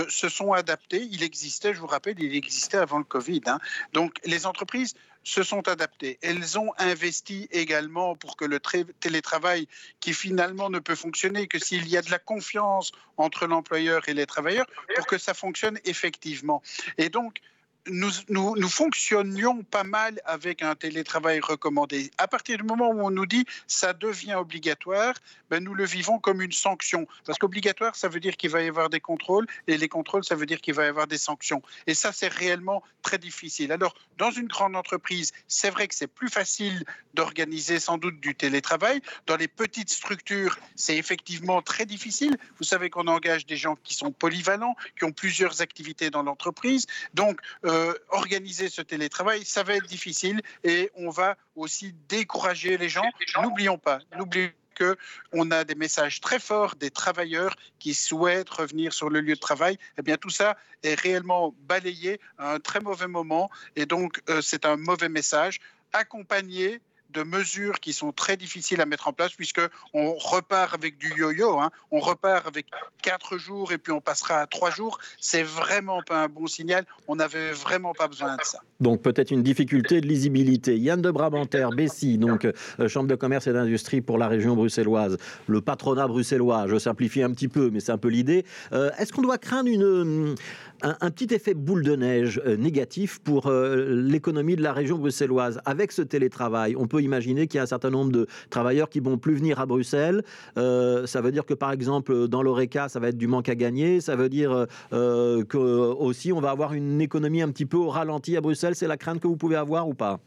se 0.09 0.29
sont 0.29 0.53
adaptées. 0.53 1.09
Il 1.11 1.23
existait, 1.23 1.75
je 1.75 1.81
vous 1.81 1.87
rappelle, 1.87 2.21
il 2.21 2.35
existait 2.35 2.79
avant 2.79 2.99
le 2.99 3.05
Covid. 3.05 3.43
Hein. 3.47 3.59
Donc, 3.93 4.15
les 4.25 4.47
entreprises 4.47 4.95
se 5.25 5.43
sont 5.43 5.69
adaptées. 5.69 6.19
Elles 6.23 6.59
ont 6.59 6.73
investi 6.79 7.49
également 7.51 8.17
pour 8.17 8.37
que 8.37 8.45
le 8.45 8.61
télétravail, 9.01 9.69
qui 10.01 10.15
finalement 10.15 10.71
ne 10.71 10.79
peut 10.79 10.95
fonctionner 10.95 11.47
que 11.47 11.59
s'il 11.59 11.89
y 11.89 11.97
a 11.97 12.03
de 12.03 12.11
la 12.11 12.19
confiance 12.19 12.93
entre 13.17 13.47
l'employeur 13.47 14.09
et 14.09 14.15
les 14.15 14.27
travailleurs, 14.27 14.67
pour 14.97 15.07
que 15.07 15.19
ça 15.19 15.35
fonctionne 15.35 15.79
effectivement. 15.85 16.63
Et 16.99 17.09
donc, 17.09 17.41
nous, 17.88 18.69
fonctionnions 18.69 19.62
pas 19.64 19.84
mal 19.84 20.20
avec 20.25 20.62
un 20.62 20.75
télétravail 20.75 21.40
recommandé. 21.40 22.11
À 22.19 22.29
partir 22.29 22.58
du 22.58 22.64
moment 22.64 22.90
où 22.90 23.00
on 23.00 23.11
nous 23.11 23.26
dit 23.26 23.44
ça 23.67 23.93
devient 23.93 24.34
obligatoire, 24.34 25.14
ben 25.50 25.62
nous 25.62 25.75
le 25.75 25.84
vivons 25.84 26.19
comme 26.19 26.43
une 26.43 26.52
sanction. 26.52 27.06
Parce 27.25 27.38
qu'obligatoire, 27.38 27.96
ça 27.96 28.08
veut 28.08 28.20
dire 28.20 28.37
qu'il 28.37 28.50
va 28.50 28.62
y 28.62 28.69
avoir 28.69 28.88
des 28.88 29.00
contrôles, 29.00 29.46
et 29.67 29.76
les 29.76 29.88
contrôles, 29.88 30.25
ça 30.25 30.34
veut 30.34 30.46
dire 30.46 30.61
qu'il 30.61 30.75
va 30.75 30.84
y 30.84 30.88
avoir 30.88 31.06
des 31.06 31.19
sanctions. 31.19 31.62
Et 31.87 31.94
ça, 31.94 32.12
c'est 32.12 32.32
réellement 32.32 32.82
très 33.02 33.19
difficile. 33.19 33.73
Alors, 33.73 33.94
dans 34.19 34.31
une 34.31 34.46
grande 34.46 34.76
entreprise, 34.76 35.32
c'est 35.49 35.70
vrai 35.70 35.88
que 35.88 35.94
c'est 35.94 36.06
plus 36.06 36.29
facile 36.29 36.84
d'organiser 37.14 37.81
sans 37.81 37.99
doute 37.99 38.20
du 38.20 38.34
télétravail. 38.34 39.00
Dans 39.26 39.37
les 39.37 39.49
petites 39.49 39.90
structures, 39.90 40.58
c'est 40.76 40.96
effectivement 40.96 41.62
très 41.62 41.84
difficile. 41.84 42.38
Vous 42.58 42.64
savez 42.64 42.90
qu'on 42.90 43.08
engage 43.08 43.44
des 43.46 43.56
gens 43.56 43.76
qui 43.82 43.94
sont 43.94 44.12
polyvalents, 44.12 44.76
qui 44.99 45.05
ont 45.05 45.12
plusieurs 45.12 45.61
activités 45.61 46.11
dans 46.11 46.23
l'entreprise. 46.23 46.87
Donc, 47.14 47.40
euh, 47.64 47.72
euh, 47.73 47.95
organiser 48.11 48.69
ce 48.69 48.83
télétravail, 48.83 49.45
ça 49.45 49.63
va 49.63 49.75
être 49.75 49.87
difficile 49.87 50.43
et 50.63 50.91
on 50.95 51.09
va 51.09 51.37
aussi 51.57 51.95
décourager 52.09 52.77
les 52.77 52.91
gens. 52.91 53.09
N'oublions 53.41 53.79
pas, 53.79 54.01
n'oublions 54.19 54.51
que 54.75 54.97
on 55.33 55.51
a 55.51 55.65
des 55.65 55.75
messages 55.75 56.21
très 56.21 56.39
forts 56.39 56.77
des 56.77 56.91
travailleurs 56.91 57.55
qui 57.79 57.95
souhaitent 57.95 58.51
revenir 58.51 58.93
sur 58.93 59.09
le 59.09 59.21
lieu 59.21 59.35
de 59.35 59.41
travail. 59.41 59.79
Eh 59.99 60.03
bien, 60.03 60.17
tout 60.17 60.31
ça 60.31 60.57
est 60.83 60.99
réellement 61.01 61.55
balayé 61.63 62.21
à 62.39 62.55
un 62.55 62.61
très 62.61 62.81
mauvais 62.81 63.07
moment 63.07 63.51
et 63.77 63.87
donc 63.87 64.21
euh, 64.29 64.43
c'est 64.43 64.67
un 64.67 64.77
mauvais 64.77 65.09
message 65.09 65.59
accompagné 65.93 66.81
de 67.12 67.23
mesures 67.23 67.81
qui 67.81 67.93
sont 67.93 68.12
très 68.12 68.37
difficiles 68.37 68.81
à 68.81 68.87
mettre 68.87 69.09
en 69.09 69.12
place 69.12 69.32
puisque 69.32 69.61
on 69.94 70.14
repart 70.14 70.75
avec 70.75 70.99
du 70.99 71.12
yo-yo, 71.14 71.59
hein. 71.59 71.70
on 71.91 72.00
repart 72.00 72.47
avec 72.47 72.67
quatre 73.03 73.38
jours 73.38 73.73
et 73.73 73.79
puis 73.79 73.93
on 73.93 74.00
passera 74.00 74.41
à 74.41 74.47
trois 74.47 74.70
jours. 74.70 74.99
C'est 75.20 75.43
vraiment 75.43 76.03
pas 76.03 76.23
un 76.25 76.29
bon 76.29 76.47
signal. 76.47 76.85
On 77.09 77.17
n'avait 77.17 77.53
vraiment 77.53 77.93
pas 77.93 78.09
besoin 78.09 78.37
de 78.37 78.43
ça. 78.43 78.61
Donc 78.81 79.03
peut-être 79.03 79.31
une 79.31 79.43
difficulté 79.43 80.00
de 80.00 80.06
lisibilité. 80.06 80.76
Yann 80.79 81.00
de 81.00 81.11
Brabanter, 81.11 81.69
Bessie, 81.76 82.19
donc 82.19 82.44
euh, 82.44 82.88
Chambre 82.88 83.09
de 83.09 83.15
commerce 83.15 83.47
et 83.47 83.53
d'industrie 83.53 84.00
pour 84.00 84.19
la 84.19 84.29
région 84.29 84.56
bruxelloise, 84.56 85.19
le 85.47 85.61
patronat 85.61 86.08
bruxellois. 86.08 86.67
Je 86.69 86.79
simplifie 86.79 87.23
un 87.23 87.31
petit 87.32 87.49
peu, 87.49 87.70
mais 87.70 87.81
c'est 87.81 87.93
un 87.93 87.99
peu 87.99 88.08
l'idée. 88.08 88.44
Euh, 88.73 88.91
est-ce 88.99 89.12
qu'on 89.12 89.23
doit 89.23 89.38
craindre 89.38 89.69
une 89.69 90.35
un, 90.82 91.11
petit 91.11 91.32
effet 91.34 91.55
boule 91.55 91.84
de 91.84 91.96
neige 91.96 92.40
euh, 92.44 92.56
négatif 92.56 93.20
pour 93.20 93.46
euh, 93.46 93.87
l'économie 93.88 94.56
de 94.56 94.62
la 94.62 94.73
région 94.73 94.99
bruxelloise. 94.99 95.61
Avec 95.64 95.93
ce 95.93 96.02
télétravail, 96.02 96.75
on 96.76 96.87
peut 96.87 97.02
imaginer 97.02 97.46
qu'il 97.46 97.58
y 97.58 97.61
a 97.61 97.62
un 97.62 97.67
certain 97.67 97.90
nombre 97.90 98.12
de 98.12 98.26
travailleurs 98.50 98.88
qui 98.88 99.00
vont 99.00 99.19
plus 99.19 99.34
venir 99.34 99.61
à 99.61 99.67
Bruxelles. 99.67 100.23
Euh, 100.58 101.06
ça 101.06 101.20
veut 101.20 101.32
dire 101.32 101.44
que, 101.46 101.55
par 101.55 101.73
exemple, 101.73 102.29
dans 102.29 102.43
l'ORECA, 102.43 102.88
ça 102.88 103.00
va 103.00 103.08
être 103.08 103.17
du 103.17 103.29
manque 103.29 103.49
à 103.49 103.55
gagner. 103.55 104.00
Ça 104.00 104.17
veut 104.17 104.29
dire 104.29 104.67
que 104.90 105.56
aussi, 105.56 106.32
on 106.32 106.40
va 106.40 106.50
avoir 106.50 106.75
une 106.75 107.00
économie 107.00 107.43
un 107.43 107.50
petit 107.50 107.67
peu 107.67 107.76
au 107.76 107.88
ralenti 107.88 108.37
à 108.37 108.40
Bruxelles. 108.40 108.75
C'est 108.75 108.87
la 108.87 108.96
crainte 108.96 109.20
que 109.20 109.29
vous 109.29 109.37
pouvez 109.37 109.56
avoir 109.56 109.88
ou 109.88 109.94
pas? 109.94 110.20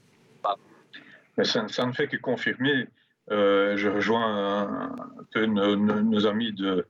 Ça, 1.43 1.85
ne 1.85 1.91
fait 1.91 2.07
que 2.07 2.17
confirmer. 2.17 2.87
je 3.29 3.89
rejoins 3.89 4.63
un, 4.63 4.95
peu 5.33 5.45
nos 5.45 6.27
amis 6.27 6.53
de, 6.53 6.85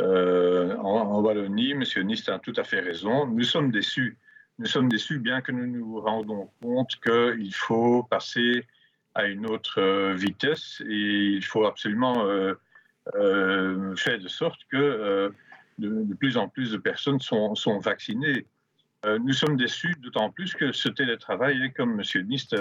euh, 0.00 0.76
en, 0.76 1.20
Wallonie, 1.20 1.72
M. 1.72 1.82
Nist 2.04 2.28
a 2.28 2.38
tout 2.38 2.52
à 2.56 2.64
fait 2.64 2.80
raison. 2.80 3.26
Nous 3.26 3.44
sommes 3.44 3.70
déçus. 3.70 4.16
Nous 4.58 4.66
sommes 4.66 4.88
déçus, 4.88 5.18
bien 5.18 5.40
que 5.40 5.52
nous 5.52 5.66
nous 5.66 6.00
rendons 6.00 6.50
compte 6.60 6.90
qu'il 7.00 7.54
faut 7.54 8.02
passer 8.04 8.66
à 9.14 9.26
une 9.26 9.46
autre 9.46 9.80
euh, 9.80 10.14
vitesse 10.14 10.82
et 10.88 11.36
il 11.36 11.44
faut 11.44 11.64
absolument 11.64 12.26
euh, 12.26 12.54
faire 13.96 14.18
de 14.18 14.28
sorte 14.28 14.60
que 14.70 15.32
de, 15.78 16.14
plus 16.14 16.36
en 16.36 16.48
plus 16.48 16.72
de 16.72 16.76
personnes 16.76 17.20
sont, 17.20 17.78
vaccinées. 17.78 18.46
nous 19.06 19.32
sommes 19.32 19.56
déçus 19.56 19.94
d'autant 20.00 20.30
plus 20.30 20.52
que 20.54 20.72
ce 20.72 20.88
télétravail, 20.88 21.72
comme 21.72 22.00
M. 22.00 22.26
Nist 22.26 22.54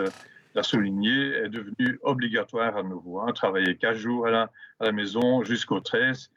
l'a 0.56 0.63
souligné, 0.63 1.33
est 1.33 1.50
devenu 1.50 2.00
obligatoire 2.04 2.78
à 2.78 2.83
nouveau. 2.83 3.30
Travailler 3.33 3.76
quatre 3.76 3.97
jours 3.97 4.28
à 4.28 4.31
la, 4.31 4.52
à 4.80 4.85
la 4.85 4.92
maison 4.92 5.44
jusqu'au 5.44 5.81
13 5.81 6.31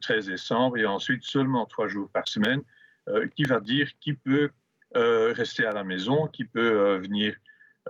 13 0.00 0.28
euh, 0.28 0.32
décembre 0.32 0.78
et 0.78 0.86
ensuite 0.86 1.22
seulement 1.24 1.66
trois 1.66 1.88
jours 1.88 2.08
par 2.10 2.28
semaine, 2.28 2.62
euh, 3.08 3.26
qui 3.34 3.44
va 3.44 3.60
dire 3.60 3.88
qui 4.00 4.14
peut 4.14 4.50
euh, 4.96 5.32
rester 5.32 5.66
à 5.66 5.72
la 5.72 5.84
maison, 5.84 6.26
qui 6.28 6.44
peut 6.44 6.98
venir 6.98 7.34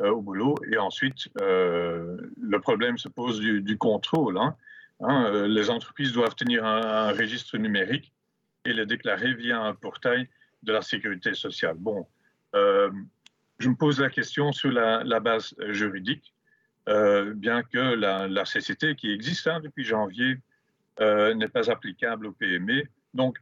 au 0.01 0.23
boulot. 0.23 0.55
Et 0.71 0.79
ensuite, 0.79 1.29
le 1.37 2.59
problème 2.63 2.97
se 2.97 3.09
pose 3.09 3.41
du, 3.41 3.77
contrôle. 3.77 4.39
Hein. 4.39 4.57
Hein, 5.01 5.47
les 5.47 5.69
entreprises 5.69 6.13
doivent 6.13 6.35
tenir 6.35 6.65
un, 6.65 7.13
registre 7.13 7.59
numérique 7.59 8.11
et 8.65 8.73
le 8.73 8.87
déclarer 8.87 9.35
via 9.35 9.61
un 9.61 9.75
portail 9.75 10.29
de 10.63 10.73
la 10.73 10.81
sécurité 10.81 11.35
sociale. 11.35 11.77
Bon, 11.77 12.07
je 12.55 13.69
me 13.69 13.75
pose 13.75 14.01
la 14.01 14.09
question 14.09 14.51
sur 14.53 14.71
la, 14.71 15.21
base 15.21 15.55
juridique, 15.69 16.33
bien 16.87 17.63
que 17.63 17.95
la, 17.95 18.45
CCT 18.45 18.97
qui 18.97 19.13
existe 19.13 19.47
hein, 19.47 19.61
depuis 19.61 19.85
janvier 19.85 20.39
euh, 21.01 21.35
n'est 21.35 21.49
pas 21.49 21.71
applicable 21.71 22.27
au 22.27 22.33
PME. 22.33 22.83
Donc, 23.15 23.39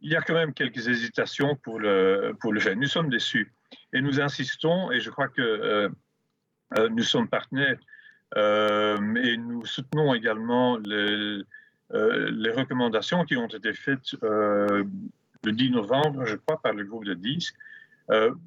il 0.00 0.10
y 0.10 0.16
a 0.16 0.20
quand 0.20 0.34
même 0.34 0.52
quelques 0.52 0.88
hésitations 0.88 1.54
pour 1.54 1.78
le, 1.78 2.34
pour 2.40 2.52
le 2.52 2.58
faire. 2.58 2.76
Nous 2.76 2.88
sommes 2.88 3.08
déçus 3.08 3.52
et 3.92 4.00
nous 4.00 4.20
insistons, 4.20 4.90
et 4.90 4.98
je 4.98 5.10
crois 5.10 5.28
que 5.28 5.40
euh, 5.40 5.88
euh, 6.76 6.88
nous 6.88 7.04
sommes 7.04 7.28
partenaires, 7.28 7.78
et 8.34 9.36
nous 9.36 9.64
soutenons 9.66 10.14
également 10.14 10.78
les, 10.78 11.44
recommandations 11.90 13.24
qui 13.24 13.36
ont 13.36 13.46
été 13.46 13.74
faites 13.74 14.16
le 14.22 14.86
10 15.44 15.70
novembre, 15.70 16.24
je 16.24 16.36
crois, 16.36 16.60
par 16.60 16.72
le 16.72 16.82
groupe 16.84 17.04
de 17.04 17.12
10, 17.12 17.52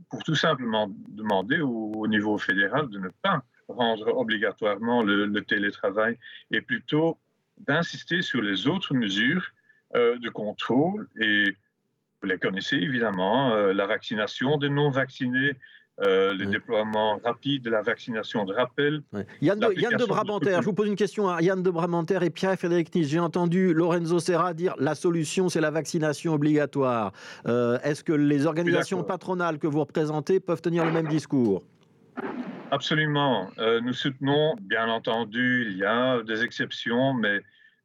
pour 0.09 0.23
tout 0.23 0.33
simplement 0.33 0.91
demander 1.09 1.61
au, 1.61 2.07
niveau 2.07 2.39
fédéral 2.39 2.89
de 2.89 2.97
ne 2.97 3.09
pas 3.21 3.43
rendre 3.67 4.17
obligatoirement 4.17 5.03
le 5.03 5.41
télétravail 5.41 6.17
et 6.49 6.61
plutôt 6.61 7.19
d'insister 7.57 8.21
sur 8.21 8.41
les 8.41 8.67
autres 8.67 8.93
mesures 8.93 9.45
euh, 9.95 10.17
de 10.19 10.29
contrôle 10.29 11.07
et 11.19 11.55
vous 12.21 12.27
les 12.27 12.37
connaissez 12.37 12.77
évidemment, 12.77 13.53
euh, 13.53 13.73
la 13.73 13.85
vaccination 13.85 14.57
des 14.57 14.69
non-vaccinés, 14.69 15.53
euh, 16.01 16.33
les 16.33 16.45
déploiements 16.45 17.21
rapides 17.23 17.63
de 17.63 17.69
la 17.69 17.81
vaccination 17.81 18.43
de 18.43 18.53
rappel. 18.53 19.01
Yann, 19.41 19.57
de, 19.57 19.73
Yann, 19.79 19.95
de, 19.95 20.05
je 20.05 20.65
vous 20.65 20.73
pose 20.73 20.87
une 20.87 20.97
question 20.97 21.29
à 21.29 21.41
Yann 21.41 21.63
de 21.63 21.69
Brabanter 21.69 22.19
et 22.21 22.29
Pierre-Frédéric 22.29 22.93
Nice. 22.93 23.07
J'ai 23.07 23.19
entendu 23.19 23.73
Lorenzo 23.73 24.19
Serra 24.19 24.53
dire 24.53 24.75
la 24.77 24.93
solution, 24.93 25.47
c'est 25.47 25.61
la 25.61 25.71
vaccination 25.71 26.33
obligatoire. 26.33 27.13
Euh, 27.47 27.79
est-ce 27.83 28.03
que 28.03 28.11
les 28.11 28.45
organisations 28.45 29.03
patronales 29.03 29.57
que 29.57 29.67
vous 29.67 29.79
représentez 29.79 30.41
peuvent 30.41 30.61
tenir 30.61 30.83
le 30.83 30.91
même 30.91 31.07
discours? 31.07 31.63
Absolument. 32.71 33.51
Euh, 33.59 33.79
nous 33.81 33.93
soutenons, 33.93 34.55
bien 34.59 34.87
entendu, 34.89 35.67
il 35.69 35.77
y 35.77 35.85
a 35.85 36.21
des 36.23 36.43
exceptions, 36.43 37.13
mais 37.13 37.41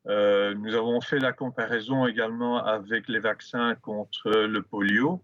nous 0.07 0.75
avons 0.75 1.01
fait 1.01 1.19
la 1.19 1.33
comparaison 1.33 2.07
également 2.07 2.65
avec 2.65 3.07
les 3.07 3.19
vaccins 3.19 3.75
contre 3.77 4.31
le 4.31 4.63
polio. 4.63 5.23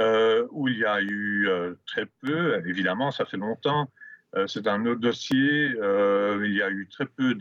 Euh, 0.00 0.46
où 0.50 0.68
il 0.68 0.78
y 0.78 0.84
a 0.84 1.00
eu 1.02 1.48
euh, 1.48 1.74
très 1.86 2.06
peu, 2.06 2.62
évidemment, 2.66 3.10
ça 3.10 3.26
fait 3.26 3.36
longtemps, 3.36 3.90
euh, 4.34 4.46
c'est 4.46 4.66
un 4.66 4.86
autre 4.86 5.00
dossier, 5.00 5.66
il 5.74 6.54
y 6.54 6.62
a 6.62 6.70
eu 6.70 6.88
très 6.88 7.06
peu 7.06 7.34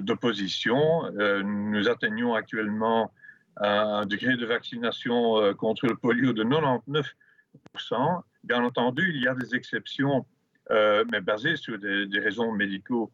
d'opposition. 0.00 1.10
nous 1.44 1.88
atteignons 1.88 2.34
actuellement 2.34 3.12
un 3.58 4.06
degré 4.06 4.36
de 4.36 4.46
vaccination 4.46 5.54
contre 5.54 5.86
le 5.86 5.96
polio 5.96 6.32
de 6.32 6.44
99%. 6.44 8.22
Bien 8.44 8.64
entendu, 8.64 9.10
il 9.14 9.22
y 9.22 9.28
a 9.28 9.34
des 9.34 9.54
exceptions, 9.54 10.24
mais 10.70 11.20
basées 11.20 11.56
sur 11.56 11.78
des, 11.78 12.18
raisons 12.18 12.52
médicaux, 12.52 13.10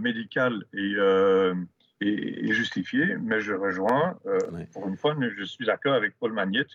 médicales 0.00 0.64
et, 0.74 0.94
et, 2.00 2.52
justifiées. 2.52 3.16
Mais 3.20 3.40
je 3.40 3.52
rejoins, 3.54 4.18
pour 4.72 4.88
une 4.88 4.96
fois, 4.96 5.16
je 5.36 5.44
suis 5.44 5.66
d'accord 5.66 5.94
avec 5.94 6.14
Paul 6.18 6.32
Magnette 6.32 6.70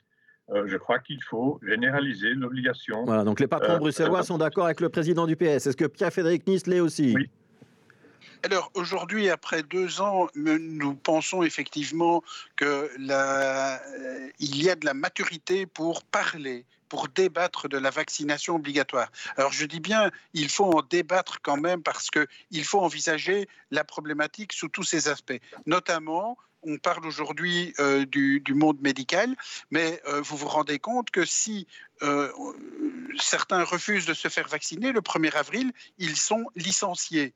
euh, 0.53 0.67
je 0.67 0.75
crois 0.75 0.99
qu'il 0.99 1.21
faut 1.23 1.59
généraliser 1.65 2.33
l'obligation. 2.33 3.05
Voilà, 3.05 3.23
donc 3.23 3.39
les 3.39 3.47
patrons 3.47 3.73
euh, 3.73 3.77
bruxellois 3.77 4.19
euh, 4.19 4.23
sont 4.23 4.37
d'accord 4.37 4.65
avec 4.65 4.81
le 4.81 4.89
président 4.89 5.25
du 5.25 5.35
PS. 5.35 5.67
Est-ce 5.67 5.77
que 5.77 5.85
Pierre-Frédéric 5.85 6.45
Nice 6.45 6.67
l'est 6.67 6.81
aussi? 6.81 7.13
Oui. 7.15 7.29
Alors 8.43 8.71
aujourd'hui, 8.73 9.29
après 9.29 9.63
deux 9.63 10.01
ans, 10.01 10.27
nous 10.35 10.95
pensons 10.95 11.43
effectivement 11.43 12.23
qu'il 12.57 13.05
y 13.05 14.69
a 14.69 14.75
de 14.75 14.85
la 14.85 14.93
maturité 14.93 15.67
pour 15.67 16.03
parler, 16.03 16.65
pour 16.91 17.07
débattre 17.07 17.69
de 17.69 17.77
la 17.77 17.89
vaccination 17.89 18.55
obligatoire. 18.55 19.09
Alors 19.37 19.53
je 19.53 19.65
dis 19.65 19.79
bien, 19.79 20.11
il 20.33 20.49
faut 20.49 20.65
en 20.65 20.81
débattre 20.81 21.39
quand 21.41 21.55
même 21.55 21.81
parce 21.81 22.09
qu'il 22.09 22.65
faut 22.65 22.81
envisager 22.81 23.47
la 23.71 23.85
problématique 23.85 24.51
sous 24.51 24.67
tous 24.67 24.83
ses 24.83 25.07
aspects, 25.07 25.39
notamment 25.65 26.37
on 26.63 26.77
parle 26.77 27.07
aujourd'hui 27.07 27.73
euh, 27.79 28.05
du, 28.05 28.43
monde 28.49 28.81
médical, 28.81 29.37
mais 29.71 30.01
euh, 30.05 30.19
vous 30.19 30.35
vous 30.35 30.49
rendez 30.49 30.79
compte 30.79 31.11
que 31.11 31.23
si 31.23 31.65
euh, 32.03 32.29
certains 33.17 33.63
refusent 33.63 34.05
de 34.05 34.13
se 34.13 34.27
faire 34.27 34.49
vacciner, 34.49 34.91
le 34.91 34.99
1er 34.99 35.33
avril, 35.33 35.71
ils 35.97 36.17
sont 36.17 36.43
licenciés 36.57 37.33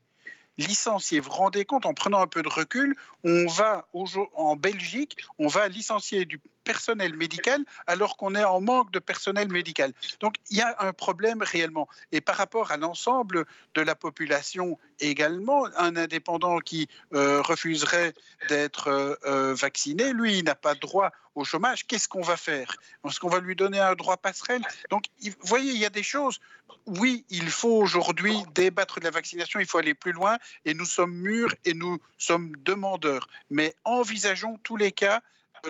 licenciés. 0.58 1.20
Vous 1.20 1.30
vous 1.30 1.36
rendez 1.36 1.66
compte, 1.66 1.84
en 1.84 1.92
prenant 1.92 2.20
un 2.20 2.26
peu 2.26 2.42
de 2.42 2.48
recul, 2.48 2.96
on 3.24 3.46
va 3.46 3.86
en 3.92 4.56
Belgique, 4.56 5.18
on 5.38 5.48
va 5.48 5.68
licencier 5.68 6.24
du 6.24 6.40
personnel 6.66 7.16
médical 7.16 7.60
alors 7.86 8.16
qu'on 8.18 8.34
est 8.34 8.44
en 8.56 8.60
manque 8.60 8.90
de 8.90 8.98
personnel 8.98 9.48
médical. 9.48 9.92
Donc 10.20 10.34
il 10.50 10.56
y 10.58 10.60
a 10.60 10.74
un 10.80 10.92
problème 10.92 11.40
réellement. 11.42 11.86
Et 12.12 12.20
par 12.20 12.36
rapport 12.36 12.72
à 12.72 12.76
l'ensemble 12.76 13.46
de 13.74 13.82
la 13.82 13.94
population 13.94 14.78
également, 15.00 15.66
un 15.76 15.96
indépendant 15.96 16.58
qui 16.58 16.88
euh, 17.14 17.40
refuserait 17.42 18.12
d'être 18.48 18.88
euh, 18.88 19.14
euh, 19.26 19.54
vacciné, 19.54 20.12
lui, 20.12 20.38
il 20.38 20.44
n'a 20.44 20.54
pas 20.54 20.74
droit 20.74 21.12
au 21.34 21.44
chômage. 21.44 21.86
Qu'est-ce 21.86 22.08
qu'on 22.08 22.22
va 22.22 22.36
faire? 22.36 22.76
Est-ce 23.04 23.20
qu'on 23.20 23.28
va 23.28 23.40
lui 23.40 23.54
donner 23.54 23.78
un 23.78 23.94
droit 23.94 24.16
passerelle? 24.16 24.62
Donc, 24.90 25.04
vous 25.22 25.32
voyez, 25.42 25.72
il 25.72 25.78
y 25.78 25.84
a 25.84 25.90
des 25.90 26.02
choses. 26.02 26.40
Oui, 26.86 27.24
il 27.30 27.50
faut 27.50 27.76
aujourd'hui 27.76 28.36
débattre 28.54 28.98
de 29.00 29.04
la 29.04 29.10
vaccination, 29.10 29.60
il 29.60 29.66
faut 29.66 29.78
aller 29.78 29.94
plus 29.94 30.12
loin, 30.12 30.38
et 30.64 30.74
nous 30.74 30.84
sommes 30.84 31.14
mûrs 31.14 31.54
et 31.64 31.74
nous 31.74 31.98
sommes 32.18 32.52
demandeurs. 32.64 33.28
Mais 33.50 33.74
envisageons 33.84 34.58
tous 34.62 34.76
les 34.76 34.92
cas 34.92 35.20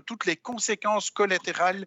toutes 0.07 0.27
les 0.27 0.37
conséquences 0.37 1.11
collatérales 1.11 1.87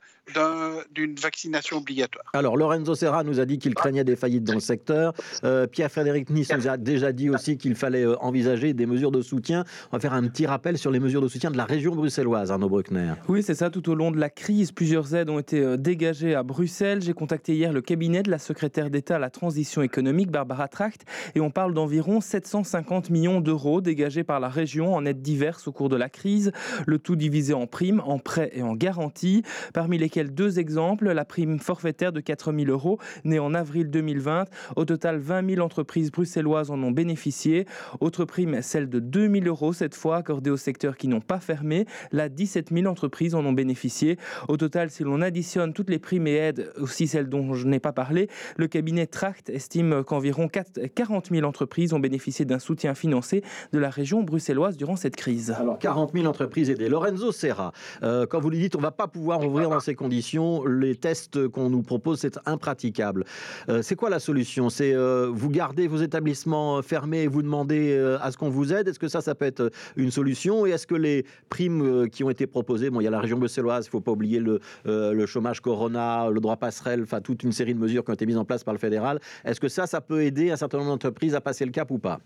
d'une 0.93 1.15
vaccination 1.15 1.77
obligatoire. 1.77 2.25
Alors, 2.33 2.57
Lorenzo 2.57 2.95
Serra 2.95 3.23
nous 3.23 3.39
a 3.39 3.45
dit 3.45 3.57
qu'il 3.57 3.73
craignait 3.73 4.03
des 4.03 4.15
faillites 4.15 4.43
dans 4.43 4.53
le 4.53 4.59
secteur. 4.59 5.13
Euh, 5.43 5.67
Pierre-Frédéric 5.67 6.29
Nice 6.29 6.51
nous 6.55 6.67
a 6.67 6.77
déjà 6.77 7.11
dit 7.11 7.29
aussi 7.29 7.57
qu'il 7.57 7.75
fallait 7.75 8.05
euh, 8.05 8.15
envisager 8.19 8.73
des 8.73 8.85
mesures 8.85 9.11
de 9.11 9.21
soutien. 9.21 9.63
On 9.91 9.97
va 9.97 9.99
faire 9.99 10.13
un 10.13 10.27
petit 10.27 10.45
rappel 10.45 10.77
sur 10.77 10.91
les 10.91 10.99
mesures 10.99 11.21
de 11.21 11.27
soutien 11.27 11.51
de 11.51 11.57
la 11.57 11.65
région 11.65 11.95
bruxelloise, 11.95 12.51
Arnaud 12.51 12.69
Bruckner. 12.69 13.13
Oui, 13.27 13.43
c'est 13.43 13.55
ça. 13.55 13.69
Tout 13.69 13.89
au 13.89 13.95
long 13.95 14.11
de 14.11 14.17
la 14.17 14.29
crise, 14.29 14.71
plusieurs 14.71 15.15
aides 15.15 15.29
ont 15.29 15.39
été 15.39 15.59
euh, 15.59 15.77
dégagées 15.77 16.35
à 16.35 16.43
Bruxelles. 16.43 17.01
J'ai 17.01 17.13
contacté 17.13 17.55
hier 17.55 17.73
le 17.73 17.81
cabinet 17.81 18.23
de 18.23 18.31
la 18.31 18.39
secrétaire 18.39 18.89
d'État 18.89 19.15
à 19.15 19.19
la 19.19 19.29
transition 19.29 19.81
économique, 19.81 20.31
Barbara 20.31 20.67
Tracht, 20.67 21.05
et 21.35 21.41
on 21.41 21.51
parle 21.51 21.73
d'environ 21.73 22.21
750 22.21 23.09
millions 23.09 23.41
d'euros 23.41 23.81
dégagés 23.81 24.23
par 24.23 24.39
la 24.39 24.49
région 24.49 24.93
en 24.93 25.05
aides 25.05 25.21
diverses 25.21 25.67
au 25.67 25.71
cours 25.71 25.89
de 25.89 25.95
la 25.95 26.09
crise, 26.09 26.51
le 26.85 26.99
tout 26.99 27.15
divisé 27.15 27.53
en 27.53 27.67
primes 27.67 28.01
en 28.05 28.19
prêt 28.19 28.51
et 28.53 28.61
en 28.61 28.75
garantie, 28.75 29.43
parmi 29.73 29.97
lesquels 29.97 30.18
deux 30.27 30.59
exemples, 30.59 31.09
la 31.11 31.23
prime 31.23 31.59
forfaitaire 31.59 32.11
de 32.11 32.19
4 32.19 32.53
000 32.53 32.69
euros, 32.69 32.99
née 33.23 33.39
en 33.39 33.53
avril 33.53 33.89
2020. 33.89 34.45
Au 34.75 34.85
total, 34.85 35.17
20 35.17 35.55
000 35.55 35.65
entreprises 35.65 36.11
bruxelloises 36.11 36.71
en 36.71 36.81
ont 36.83 36.91
bénéficié. 36.91 37.65
Autre 38.01 38.25
prime, 38.25 38.61
celle 38.61 38.89
de 38.89 38.99
2 38.99 39.31
000 39.31 39.45
euros, 39.45 39.73
cette 39.73 39.95
fois 39.95 40.17
accordée 40.17 40.49
aux 40.49 40.57
secteurs 40.57 40.97
qui 40.97 41.07
n'ont 41.07 41.21
pas 41.21 41.39
fermé. 41.39 41.85
Là, 42.11 42.29
17 42.29 42.71
000 42.73 42.87
entreprises 42.87 43.35
en 43.35 43.45
ont 43.45 43.53
bénéficié. 43.53 44.17
Au 44.47 44.57
total, 44.57 44.89
si 44.89 45.03
l'on 45.03 45.21
additionne 45.21 45.73
toutes 45.73 45.89
les 45.89 45.99
primes 45.99 46.27
et 46.27 46.35
aides, 46.35 46.71
aussi 46.77 47.07
celles 47.07 47.29
dont 47.29 47.53
je 47.53 47.65
n'ai 47.67 47.79
pas 47.79 47.93
parlé, 47.93 48.29
le 48.57 48.67
cabinet 48.67 49.07
Tract 49.07 49.49
estime 49.49 50.03
qu'environ 50.03 50.47
40 50.47 51.29
000 51.31 51.47
entreprises 51.47 51.93
ont 51.93 51.99
bénéficié 51.99 52.45
d'un 52.45 52.59
soutien 52.59 52.93
financier 52.93 53.43
de 53.71 53.79
la 53.79 53.89
région 53.89 54.23
bruxelloise 54.23 54.77
durant 54.77 54.95
cette 54.95 55.15
crise. 55.15 55.51
Alors, 55.51 55.79
40 55.79 56.13
000 56.13 56.25
entreprises 56.25 56.69
aidées. 56.69 56.89
Lorenzo 56.89 57.31
Serra, 57.31 57.71
euh, 58.03 58.25
quand 58.25 58.39
vous 58.39 58.49
lui 58.49 58.59
dites 58.59 58.75
on 58.75 58.79
ne 58.79 58.83
va 58.83 58.91
pas 58.91 59.07
pouvoir 59.07 59.45
ouvrir 59.45 59.69
dans 59.69 59.79
ces 59.79 59.95
conditions, 59.95 60.08
les 60.09 60.95
tests 60.95 61.47
qu'on 61.47 61.69
nous 61.69 61.81
propose, 61.81 62.19
c'est 62.19 62.37
impraticable. 62.45 63.25
Euh, 63.69 63.81
c'est 63.81 63.95
quoi 63.95 64.09
la 64.09 64.19
solution? 64.19 64.69
C'est 64.69 64.93
euh, 64.93 65.29
vous 65.31 65.49
gardez 65.49 65.87
vos 65.87 65.97
établissements 65.97 66.81
fermés 66.81 67.23
et 67.23 67.27
vous 67.27 67.41
demandez 67.41 67.97
à 68.21 68.31
ce 68.31 68.37
qu'on 68.37 68.49
vous 68.49 68.73
aide? 68.73 68.87
Est-ce 68.87 68.99
que 68.99 69.07
ça, 69.07 69.21
ça 69.21 69.35
peut 69.35 69.45
être 69.45 69.71
une 69.95 70.11
solution? 70.11 70.65
Et 70.65 70.71
est-ce 70.71 70.87
que 70.87 70.95
les 70.95 71.25
primes 71.49 72.09
qui 72.09 72.23
ont 72.23 72.29
été 72.29 72.47
proposées, 72.47 72.89
bon, 72.89 73.01
il 73.01 73.05
y 73.05 73.07
a 73.07 73.11
la 73.11 73.19
région 73.19 73.37
bruxelloise, 73.37 73.85
il 73.85 73.89
ne 73.89 73.91
faut 73.91 74.01
pas 74.01 74.11
oublier 74.11 74.39
le, 74.39 74.59
le 74.85 75.25
chômage 75.25 75.61
Corona, 75.61 76.29
le 76.29 76.39
droit 76.39 76.57
passerelle, 76.57 77.03
enfin 77.03 77.21
toute 77.21 77.43
une 77.43 77.51
série 77.51 77.73
de 77.73 77.79
mesures 77.79 78.03
qui 78.03 78.11
ont 78.11 78.13
été 78.15 78.25
mises 78.25 78.37
en 78.37 78.45
place 78.45 78.63
par 78.63 78.73
le 78.73 78.79
fédéral. 78.79 79.19
Est-ce 79.45 79.59
que 79.59 79.69
ça, 79.69 79.87
ça 79.87 80.01
peut 80.01 80.23
aider 80.23 80.51
un 80.51 80.57
certain 80.57 80.77
nombre 80.77 80.91
d'entreprises 80.91 81.35
à 81.35 81.41
passer 81.41 81.65
le 81.65 81.71
cap 81.71 81.91
ou 81.91 81.99
pas? 81.99 82.19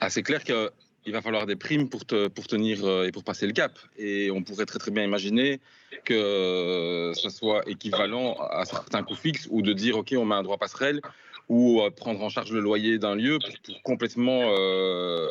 Ah, 0.00 0.10
c'est 0.10 0.22
clair 0.22 0.42
que 0.42 0.70
il 1.06 1.12
va 1.12 1.22
falloir 1.22 1.46
des 1.46 1.56
primes 1.56 1.88
pour, 1.88 2.04
pour 2.04 2.46
tenir 2.46 2.84
euh, 2.84 3.06
et 3.06 3.12
pour 3.12 3.22
passer 3.22 3.46
le 3.46 3.52
cap. 3.52 3.78
Et 3.96 4.30
on 4.32 4.42
pourrait 4.42 4.66
très 4.66 4.78
très 4.78 4.90
bien 4.90 5.04
imaginer 5.04 5.60
que 6.04 7.12
ce 7.14 7.30
soit 7.30 7.62
équivalent 7.68 8.34
à 8.34 8.64
certains 8.64 9.02
coûts 9.02 9.14
fixes 9.14 9.46
ou 9.50 9.62
de 9.62 9.72
dire 9.72 9.96
ok 9.96 10.14
on 10.16 10.24
met 10.24 10.34
un 10.34 10.42
droit 10.42 10.58
passerelle 10.58 11.00
ou 11.48 11.80
euh, 11.80 11.90
prendre 11.90 12.20
en 12.22 12.28
charge 12.28 12.50
le 12.50 12.60
loyer 12.60 12.98
d'un 12.98 13.14
lieu 13.14 13.38
pour, 13.38 13.82
complètement 13.82 14.50
euh, 14.50 15.28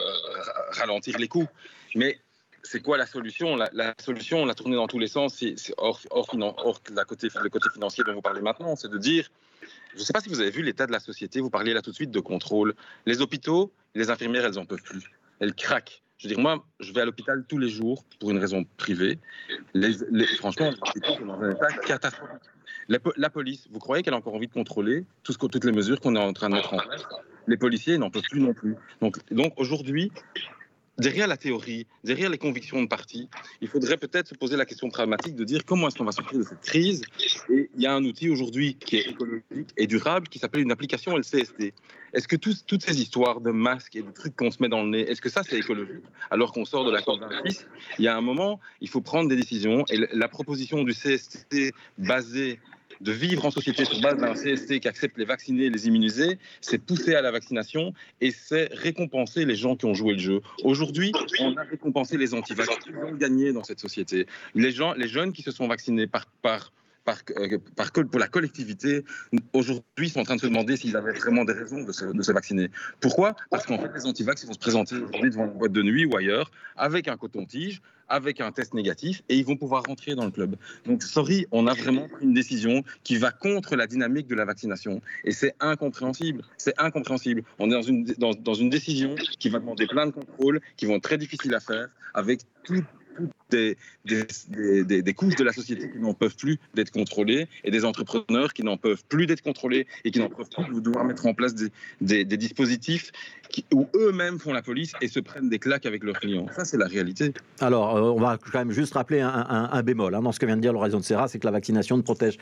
ralentir 0.72 1.17
les 1.17 1.27
coûts. 1.27 1.48
Mais 1.94 2.20
c'est 2.63 2.82
quoi 2.82 2.98
la 2.98 3.05
solution? 3.05 3.58
La, 3.58 3.94
solution, 4.00 4.44
on 4.44 4.46
l'a 4.46 4.55
tournée 4.55 4.77
dans 4.77 4.88
tous 4.88 4.98
les 4.98 5.10
sens, 5.10 5.36
c'est 5.36 5.55
hors, 5.77 6.00
hors, 6.10 6.34
hors 6.39 6.82
la 6.96 7.03
côté, 7.03 7.27
le 7.44 7.50
côté 7.50 7.70
financier 7.72 8.03
dont 8.05 8.13
vous 8.13 8.22
parlez 8.22 8.41
maintenant, 8.41 8.75
c'est 8.75 8.89
de 8.89 8.98
dire, 8.98 9.29
je 9.94 10.00
ne 10.00 10.03
sais 10.03 10.13
pas 10.13 10.22
si 10.22 10.29
vous 10.29 10.39
avez 10.39 10.50
vu 10.50 10.63
l'état 10.63 10.88
de 10.88 10.91
la 10.91 11.00
société, 11.00 11.41
vous 11.41 11.50
parliez 11.50 11.74
là 11.74 11.82
tout 11.82 11.91
de 11.91 11.96
suite 11.96 12.12
de 12.12 12.20
contrôle. 12.20 12.74
Les 13.05 13.22
hôpitaux, 13.22 13.72
les 13.94 14.10
infirmières, 14.10 14.46
elles 14.46 14.55
n'en 14.55 14.65
peuvent 14.65 14.82
plus 14.82 15.03
elle 15.39 15.54
craque. 15.54 16.04
Je 16.18 16.27
veux 16.27 16.34
dire, 16.34 16.42
moi, 16.42 16.65
je 16.80 16.94
vais 16.94 17.01
à 17.01 17.06
l'hôpital 17.06 17.44
tous 17.48 17.58
les 17.58 17.70
jours 17.70 18.06
pour 18.20 18.32
une 18.32 18.38
raison 18.38 18.65
privée. 18.77 19.20
Les, 19.74 19.94
franchement, 20.38 20.72
c'est 20.94 21.25
dans 21.25 21.42
un 21.42 21.51
état 21.51 21.68
catastrophique. 21.86 22.42
La, 22.88 23.30
police, 23.30 23.68
vous 23.72 23.80
croyez 23.80 24.04
qu'elle 24.04 24.13
a 24.13 24.18
encore 24.18 24.36
envie 24.36 24.48
de 24.48 24.54
contrôler 24.54 25.06
toutes 25.24 25.65
les 25.65 25.72
mesures 25.72 26.00
qu'on 26.00 26.15
est 26.15 26.20
en 26.20 26.34
train 26.34 26.50
de 26.50 26.56
mettre 26.56 26.74
en 26.74 26.77
place? 26.77 27.04
Les 27.48 27.58
policiers 27.58 27.98
n'en 27.98 28.10
peuvent 28.10 28.24
plus 28.30 28.39
non 28.39 28.54
plus. 28.54 28.75
Donc, 29.01 29.18
donc 29.32 29.54
aujourd'hui, 29.58 30.12
derrière 30.97 31.27
la 31.27 31.37
théorie, 31.37 31.87
derrière 32.03 32.29
les 32.29 32.37
convictions 32.37 32.81
de 32.81 32.87
parti, 32.87 33.29
il 33.61 33.67
faudrait 33.67 33.97
peut-être 33.97 34.27
se 34.27 34.35
poser 34.35 34.55
la 34.55 34.65
question 34.65 34.89
pragmatique 34.89 35.35
de 35.35 35.43
dire 35.43 35.65
comment 35.65 35.87
est-ce 35.87 35.97
qu'on 35.97 36.05
va 36.05 36.11
sortir 36.11 36.39
de 36.39 36.43
cette 36.43 36.61
crise. 36.61 37.01
Et 37.49 37.69
il 37.75 37.81
y 37.81 37.85
a 37.85 37.93
un 37.93 38.03
outil 38.03 38.29
aujourd'hui 38.29 38.75
qui 38.75 38.97
est 38.97 39.09
écologique 39.09 39.69
et 39.77 39.87
durable 39.87 40.27
qui 40.27 40.39
s'appelle 40.39 40.61
une 40.61 40.71
application 40.71 41.17
LCSD. 41.17 41.73
Est-ce 42.13 42.27
que 42.27 42.37
toutes 42.37 42.81
ces 42.81 43.01
histoires 43.01 43.41
de 43.41 43.51
masques 43.51 43.95
et 43.95 44.01
de 44.01 44.11
trucs 44.11 44.35
qu'on 44.35 44.51
se 44.51 44.61
met 44.61 44.69
dans 44.69 44.83
le 44.83 44.89
nez, 44.89 45.01
est-ce 45.01 45.21
que 45.21 45.29
ça 45.29 45.41
c'est 45.43 45.57
écologique? 45.57 46.03
Alors 46.31 46.53
qu'on 46.53 46.65
sort 46.65 46.85
de 46.85 46.91
la 46.91 47.01
COP26, 47.01 47.65
il 47.99 48.05
y 48.05 48.07
a 48.07 48.15
un 48.15 48.21
moment, 48.21 48.59
il 48.79 48.89
faut 48.89 49.01
prendre 49.01 49.29
des 49.29 49.35
décisions. 49.35 49.83
Et 49.89 49.97
la 50.13 50.27
proposition 50.29 50.83
du 50.83 50.93
CST 50.93 51.73
basée 51.97 52.59
de 53.01 53.12
vivre 53.12 53.46
en 53.46 53.51
société 53.51 53.86
sur 53.86 54.00
base 54.01 54.18
d'un 54.18 54.34
CST 54.34 54.80
qui 54.80 54.88
accepte 54.88 55.18
les 55.18 55.25
vacciner, 55.25 55.70
les 55.70 55.88
immuniser, 55.88 56.39
c'est 56.62 56.77
pousser 56.77 57.15
à 57.15 57.22
la 57.22 57.32
vaccination 57.32 57.94
et 58.22 58.32
c'est 58.32 58.70
récompenser 58.74 59.46
les 59.46 59.56
gens 59.56 59.75
qui 59.75 59.86
ont 59.86 59.94
joué 59.94 60.13
le 60.13 60.20
jeu. 60.20 60.42
Aujourd'hui, 60.63 61.12
on 61.39 61.56
a 61.58 61.63
récompensé 61.63 62.18
les 62.18 62.34
anti-vaccins. 62.34 62.74
Ils 62.88 62.96
ont 62.98 63.15
gagné 63.15 63.54
dans 63.54 63.63
cette 63.63 63.80
société. 63.80 64.27
Les, 64.54 64.72
gens, 64.72 64.94
les 64.94 65.08
jeunes 65.08 65.34
qui 65.34 65.42
se 65.42 65.51
sont 65.51 65.68
vaccinés 65.68 66.08
par 66.08 66.27
par, 67.05 67.19
par, 67.75 67.91
pour 67.91 68.19
la 68.19 68.27
collectivité, 68.27 69.05
aujourd'hui, 69.53 70.09
sont 70.09 70.19
en 70.19 70.24
train 70.24 70.35
de 70.35 70.41
se 70.41 70.47
demander 70.47 70.75
s'ils 70.75 70.97
avaient 70.97 71.13
vraiment 71.13 71.45
des 71.45 71.53
raisons 71.53 71.83
de 71.83 71.91
se, 71.91 72.31
vacciner. 72.31 72.69
Pourquoi? 73.00 73.35
Parce 73.51 73.65
qu'en 73.65 73.77
fait, 73.77 73.91
les 73.93 74.05
antivax 74.05 74.45
vont 74.45 74.53
se 74.53 74.59
présenter 74.59 74.95
aujourd'hui 74.95 75.29
devant 75.29 75.45
une 75.45 75.57
boîte 75.57 75.71
de 75.71 75.83
nuit 75.83 76.05
ou 76.05 76.17
ailleurs 76.17 76.51
avec 76.75 77.07
un 77.07 77.15
coton-tige 77.15 77.81
avec 78.07 78.39
un 78.39 78.51
test 78.51 78.74
négatif 78.74 79.24
et 79.29 79.35
ils 79.35 79.45
vont 79.45 79.55
pouvoir 79.55 79.83
rentrer 79.83 80.13
dans 80.13 80.25
le 80.25 80.31
club. 80.31 80.55
Donc, 80.85 81.01
sorry, 81.01 81.47
on 81.51 81.65
a 81.65 81.74
vraiment 81.74 82.07
pris 82.07 82.25
une 82.25 82.33
décision 82.33 82.83
qui 83.03 83.17
va 83.17 83.31
contre 83.31 83.75
la 83.75 83.88
dynamique 83.88 84.27
de 84.27 84.35
la 84.35 84.45
vaccination 84.45 85.01
et 85.24 85.31
c'est 85.31 85.55
incompréhensible. 85.59 86.43
C'est 86.57 86.79
incompréhensible. 86.79 87.43
On 87.57 87.67
est 87.69 87.74
dans 87.74 87.81
une, 87.81 88.03
dans, 88.19 88.33
dans 88.33 88.53
une 88.53 88.69
décision 88.69 89.15
qui 89.39 89.50
va 89.50 89.59
demander 89.59 89.88
plein 89.88 90.05
de 90.05 90.12
contrôles, 90.12 90.62
qui 90.77 90.85
vont 90.85 90.97
être 90.97 91.03
très 91.03 91.17
difficiles 91.17 91.55
à 91.55 91.59
faire, 91.59 91.88
avec 92.13 92.41
tout 92.63 92.83
des, 94.05 95.13
couches 95.13 95.35
de 95.35 95.43
la 95.43 95.53
société 95.53 95.89
qui 95.89 96.00
n'en 96.00 96.13
peuvent 96.13 96.35
plus 96.35 96.59
d'être 96.74 96.91
contrôlées 96.91 97.47
et 97.63 97.71
des 97.71 97.85
entrepreneurs 97.85 98.53
qui 98.53 98.63
n'en 98.63 98.77
peuvent 98.77 99.03
plus 99.07 99.25
d'être 99.25 99.41
contrôlés 99.41 99.88
et 100.03 100.12
qui 100.12 100.19
n'en 100.19 100.29
peuvent 100.29 100.50
plus 100.50 100.74
de 100.74 100.79
devoir 100.79 101.05
mettre 101.05 101.25
en 101.25 101.33
place 101.33 101.55
des, 102.01 102.25
dispositifs 102.25 103.12
qui, 103.50 103.65
où 103.74 103.88
eux-mêmes 103.95 104.39
font 104.39 104.53
la 104.53 104.62
police 104.62 104.93
et 105.01 105.07
se 105.07 105.19
prennent 105.19 105.50
des 105.50 105.59
claques 105.59 105.85
avec 105.85 106.03
leurs 106.03 106.19
clients. 106.19 106.47
Ça, 106.55 106.65
c'est 106.65 106.77
la 106.77 106.88
réalité. 106.88 107.33
Alors, 107.59 107.95
euh, 107.95 108.01
on 108.12 108.19
va 108.19 108.38
quand 108.38 108.59
même 108.59 108.71
juste 108.71 108.93
rappeler 108.93 109.21
un, 109.21 109.83
bémol 109.83 110.15
hein, 110.15 110.21
dans 110.21 110.31
ce 110.31 110.39
que 110.39 110.45
vient 110.45 110.57
de 110.57 110.62
dire 110.62 110.74
Lorenzo 110.74 110.97
de 110.97 111.03
Serra, 111.03 111.27
c'est 111.27 111.39
que 111.39 111.45
la 111.45 111.51
vaccination 111.51 111.97
ne 111.97 112.01
protège 112.01 112.38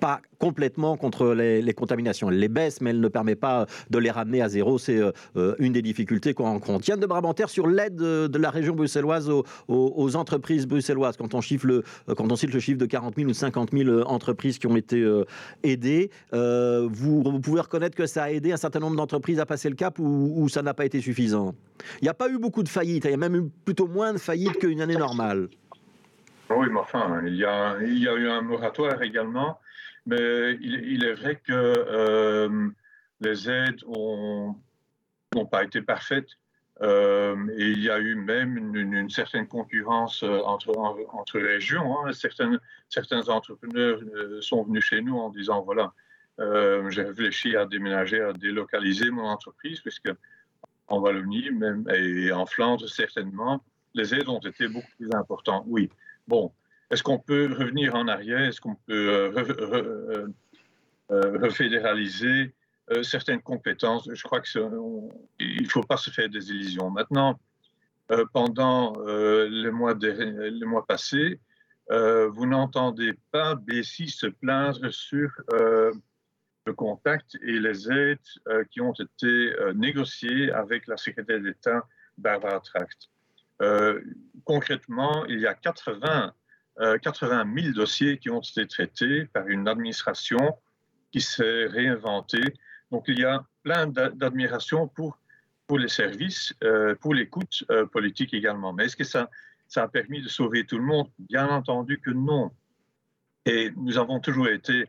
pas 0.00 0.20
complètement 0.38 0.96
contre 0.96 1.34
les, 1.34 1.74
contaminations. 1.74 2.30
Elle 2.30 2.38
les 2.38 2.48
baisse, 2.48 2.80
mais 2.80 2.90
elle 2.90 3.00
ne 3.00 3.08
permet 3.08 3.34
pas 3.34 3.66
de 3.90 3.98
les 3.98 4.10
ramener 4.10 4.42
à 4.42 4.48
zéro. 4.48 4.78
C'est 4.78 4.98
euh, 4.98 5.54
une 5.58 5.72
des 5.72 5.82
difficultés 5.82 6.34
qu'on 6.34 6.44
rencontre. 6.44 6.88
Yann 6.88 7.00
de 7.00 7.06
Brabanter, 7.06 7.48
sur 7.48 7.66
l'aide 7.66 7.96
de 7.96 8.38
la 8.38 8.50
région 8.50 8.74
bruxelloise 8.74 9.30
aux 9.68 10.16
entreprises 10.16 10.57
bruxelloises, 10.66 11.16
quand 11.16 11.34
on, 11.34 11.40
chiffre 11.40 11.66
le, 11.66 11.84
euh, 12.08 12.14
quand 12.14 12.30
on 12.30 12.36
cite 12.36 12.52
le 12.52 12.60
chiffre 12.60 12.78
de 12.78 12.86
40 12.86 13.16
000 13.16 13.30
ou 13.30 13.34
50 13.34 13.70
000 13.72 13.88
euh, 13.88 14.04
entreprises 14.04 14.58
qui 14.58 14.66
ont 14.66 14.76
été 14.76 15.00
euh, 15.00 15.24
aidées, 15.62 16.10
vous, 16.32 17.40
pouvez 17.40 17.60
reconnaître 17.60 17.96
que 17.96 18.06
ça 18.06 18.24
a 18.24 18.30
aidé 18.30 18.52
un 18.52 18.56
certain 18.56 18.80
nombre 18.80 18.96
d'entreprises 18.96 19.40
à 19.40 19.46
passer 19.46 19.68
le 19.68 19.74
cap 19.74 19.98
ou, 19.98 20.48
ça 20.48 20.62
n'a 20.62 20.74
pas 20.74 20.84
été 20.84 21.00
suffisant? 21.00 21.54
Il 22.00 22.04
n'y 22.04 22.08
a 22.08 22.14
pas 22.14 22.28
eu 22.28 22.38
beaucoup 22.38 22.62
de 22.62 22.68
faillites, 22.68 23.04
il 23.04 23.10
y 23.10 23.14
a 23.14 23.16
même 23.16 23.36
eu 23.36 23.50
plutôt 23.64 23.86
moins 23.86 24.12
de 24.12 24.18
faillites 24.18 24.58
qu'une 24.58 24.80
année 24.80 24.96
normale. 24.96 25.48
Oui, 26.50 26.66
mais 26.70 26.80
enfin, 26.80 27.22
il 27.26 27.36
y 27.36 27.44
a, 27.44 27.76
il 27.82 27.98
y 27.98 28.08
a 28.08 28.14
eu 28.14 28.28
un 28.28 28.40
moratoire 28.40 29.02
également, 29.02 29.60
mais 30.06 30.56
il, 30.60 31.04
est 31.04 31.14
vrai 31.14 31.40
que 31.44 32.48
les 33.20 33.50
aides 33.50 33.80
n'ont 33.86 35.46
pas 35.50 35.64
été 35.64 35.82
parfaites. 35.82 36.28
Euh, 36.80 37.36
et 37.56 37.70
il 37.70 37.82
y 37.82 37.90
a 37.90 37.98
eu 37.98 38.14
même 38.14 38.56
une, 38.74 39.10
certaine 39.10 39.48
concurrence 39.48 40.22
euh, 40.22 40.40
entre, 40.44 40.76
entre 40.78 41.40
régions. 41.40 41.98
Hein. 41.98 42.12
Certains, 42.12 42.60
certains 42.88 43.28
entrepreneurs 43.28 44.00
euh, 44.14 44.40
sont 44.40 44.62
venus 44.62 44.84
chez 44.84 45.02
nous 45.02 45.16
en 45.16 45.30
disant 45.30 45.62
voilà, 45.62 45.92
j'ai 46.88 47.02
réfléchi 47.02 47.56
à 47.56 47.66
déménager, 47.66 48.20
à 48.20 48.32
délocaliser 48.32 49.10
mon 49.10 49.24
entreprise, 49.24 49.80
puisque 49.80 50.08
en 50.86 51.00
Wallonie 51.00 51.50
même, 51.50 51.84
et 51.92 52.30
en 52.30 52.46
Flandre 52.46 52.88
certainement, 52.88 53.60
les 53.94 54.14
aides 54.14 54.28
ont 54.28 54.38
été 54.38 54.68
beaucoup 54.68 54.86
plus 54.96 55.10
importantes. 55.14 55.64
Oui. 55.66 55.90
Bon, 56.28 56.52
est-ce 56.92 57.02
qu'on 57.02 57.18
peut 57.18 57.52
revenir 57.58 57.96
en 57.96 58.06
arrière? 58.06 58.42
Est-ce 58.42 58.60
qu'on 58.60 58.76
peut 58.76 59.34
refédéraliser 61.10 62.54
euh, 62.92 63.02
certaines 63.02 63.42
compétences. 63.42 64.08
Je 64.12 64.22
crois 64.22 64.40
qu'il 64.40 64.62
ne 64.62 65.68
faut 65.68 65.82
pas 65.82 65.96
se 65.96 66.10
faire 66.10 66.28
des 66.28 66.50
illusions. 66.50 66.90
Maintenant, 66.90 67.38
euh, 68.10 68.24
pendant 68.32 68.94
euh, 69.06 69.46
les, 69.48 69.70
mois 69.70 70.86
passés, 70.86 71.40
vous 71.90 72.46
n'entendez 72.46 73.14
pas 73.30 73.54
BSI 73.54 74.08
se 74.08 74.26
plaindre 74.26 74.90
sur 74.90 75.30
le 75.50 76.72
contact 76.74 77.36
et 77.42 77.58
les 77.58 77.90
aides 77.90 78.66
qui 78.70 78.82
ont 78.82 78.92
été 78.92 79.54
négociées 79.74 80.52
avec 80.52 80.86
la 80.86 80.98
secrétaire 80.98 81.40
d'État 81.40 81.86
Barbara 82.18 82.60
Tract. 82.60 83.08
concrètement, 84.44 85.24
il 85.26 85.40
y 85.40 85.46
a 85.46 85.54
80, 85.54 86.34
80 87.00 87.54
000 87.56 87.72
dossiers 87.72 88.18
qui 88.18 88.28
ont 88.28 88.42
été 88.42 88.66
traités 88.66 89.24
par 89.24 89.48
une 89.48 89.66
administration 89.66 90.58
qui 91.10 91.22
s'est 91.22 91.66
réinventée 91.68 92.52
donc 92.90 93.04
il 93.08 93.18
y 93.18 93.24
a 93.24 93.44
plein 93.62 93.86
d'admiration 93.86 94.88
pour, 94.88 95.18
pour 95.66 95.78
les 95.78 95.88
services, 95.88 96.54
euh, 96.64 96.94
pour 96.94 97.14
l'écoute 97.14 97.64
euh, 97.70 97.86
politique 97.86 98.32
également. 98.34 98.72
Mais 98.72 98.86
est-ce 98.86 98.96
que 98.96 99.04
ça, 99.04 99.30
ça 99.68 99.82
a 99.82 99.88
permis 99.88 100.22
de 100.22 100.28
sauver 100.28 100.64
tout 100.64 100.78
le 100.78 100.84
monde? 100.84 101.08
Bien 101.18 101.48
entendu 101.48 102.00
que 102.00 102.10
non. 102.10 102.50
Et 103.44 103.70
nous 103.76 103.98
avons 103.98 104.20
toujours 104.20 104.48
été, 104.48 104.86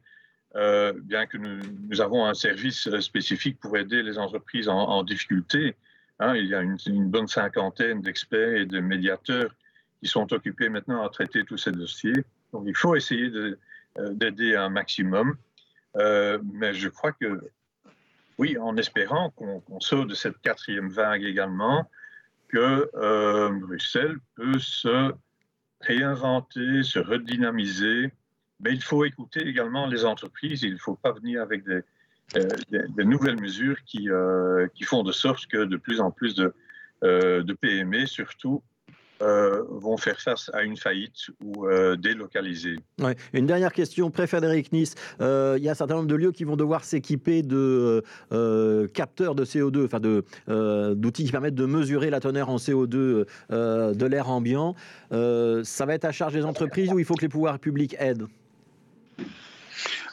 euh, 0.55 0.93
bien 1.03 1.25
que 1.25 1.37
nous, 1.37 1.59
nous, 1.89 2.01
avons 2.01 2.25
un 2.25 2.33
service 2.33 2.89
spécifique 2.99 3.59
pour 3.59 3.77
aider 3.77 4.01
les 4.01 4.17
entreprises 4.17 4.69
en, 4.69 5.03
difficulté, 5.03 5.75
hein, 6.19 6.35
il 6.35 6.45
y 6.45 6.55
a 6.55 6.61
une, 6.61 6.77
une 6.87 7.09
bonne 7.09 7.27
cinquantaine 7.27 8.01
d'experts 8.01 8.55
et 8.55 8.65
de 8.65 8.79
médiateurs 8.79 9.53
qui 10.01 10.07
sont 10.07 10.31
occupés 10.31 10.69
maintenant 10.69 11.05
à 11.05 11.09
traiter 11.09 11.43
tous 11.43 11.57
ces 11.57 11.71
dossiers. 11.71 12.23
Donc 12.53 12.63
il 12.65 12.75
faut 12.75 12.95
essayer 12.95 13.29
d'aider 14.11 14.55
un 14.55 14.69
maximum. 14.69 15.35
mais 15.95 16.73
je 16.73 16.87
crois 16.87 17.11
que 17.11 17.41
oui, 18.39 18.57
en 18.57 18.77
espérant 18.77 19.31
qu'on 19.31 19.79
sort 19.81 20.05
de 20.05 20.15
cette 20.15 20.39
quatrième 20.39 20.89
vague 20.89 21.23
également, 21.23 21.89
que 22.47 22.89
euh, 22.95 23.49
Bruxelles 23.49 24.15
peut 24.35 24.57
se 24.57 25.11
réinventer, 25.81 26.83
se 26.83 26.99
redynamiser. 26.99 28.13
Mais 28.61 28.71
il 28.71 28.81
faut 28.81 29.03
écouter 29.03 29.45
également 29.45 29.87
les 29.87 30.05
entreprises. 30.05 30.63
Il 30.63 30.73
ne 30.73 30.79
faut 30.79 30.95
pas 30.95 31.11
venir 31.11 31.41
avec 31.41 31.65
des, 31.65 31.81
euh, 32.37 33.03
nouvelles 33.03 33.41
mesures 33.41 33.83
qui, 33.83 34.09
euh, 34.09 34.67
qui, 34.73 34.85
font 34.85 35.03
de 35.03 35.11
sorte 35.11 35.45
que 35.47 35.65
de 35.65 35.75
plus 35.75 35.99
en 35.99 36.09
plus 36.09 36.33
de, 36.35 36.53
de 37.01 37.53
PME, 37.53 38.05
surtout, 38.05 38.63
euh, 39.21 39.63
vont 39.69 39.97
faire 39.97 40.19
face 40.19 40.49
à 40.53 40.63
une 40.63 40.77
faillite 40.77 41.29
ou 41.43 41.67
euh, 41.67 41.97
délocaliser. 41.97 42.77
Une 43.33 43.45
dernière 43.45 43.73
question, 43.73 44.11
pré-Frédéric 44.11 44.71
Nice. 44.71 44.95
Euh, 45.19 45.55
il 45.57 45.63
y 45.63 45.67
a 45.67 45.71
un 45.71 45.75
certain 45.75 45.95
nombre 45.95 46.07
de 46.07 46.15
lieux 46.15 46.31
qui 46.31 46.45
vont 46.45 46.55
devoir 46.55 46.85
s'équiper 46.85 47.41
de 47.41 48.03
capteurs 48.93 49.35
de 49.35 49.43
CO2, 49.43 49.85
enfin 49.85 49.99
d'outils 49.99 51.25
qui 51.25 51.31
permettent 51.31 51.55
de 51.55 51.65
mesurer 51.65 52.09
la 52.09 52.19
teneur 52.19 52.49
en 52.49 52.55
CO2 52.57 53.25
de 53.49 54.05
l'air 54.05 54.29
ambiant. 54.29 54.75
ça 55.11 55.85
va 55.85 55.95
être 55.95 56.05
à 56.05 56.11
charge 56.11 56.33
des 56.33 56.45
entreprises 56.45 56.91
ou 56.93 56.99
il 56.99 57.05
faut 57.05 57.15
que 57.15 57.21
les 57.21 57.29
pouvoirs 57.29 57.59
publics 57.59 57.95
aident? 57.99 58.27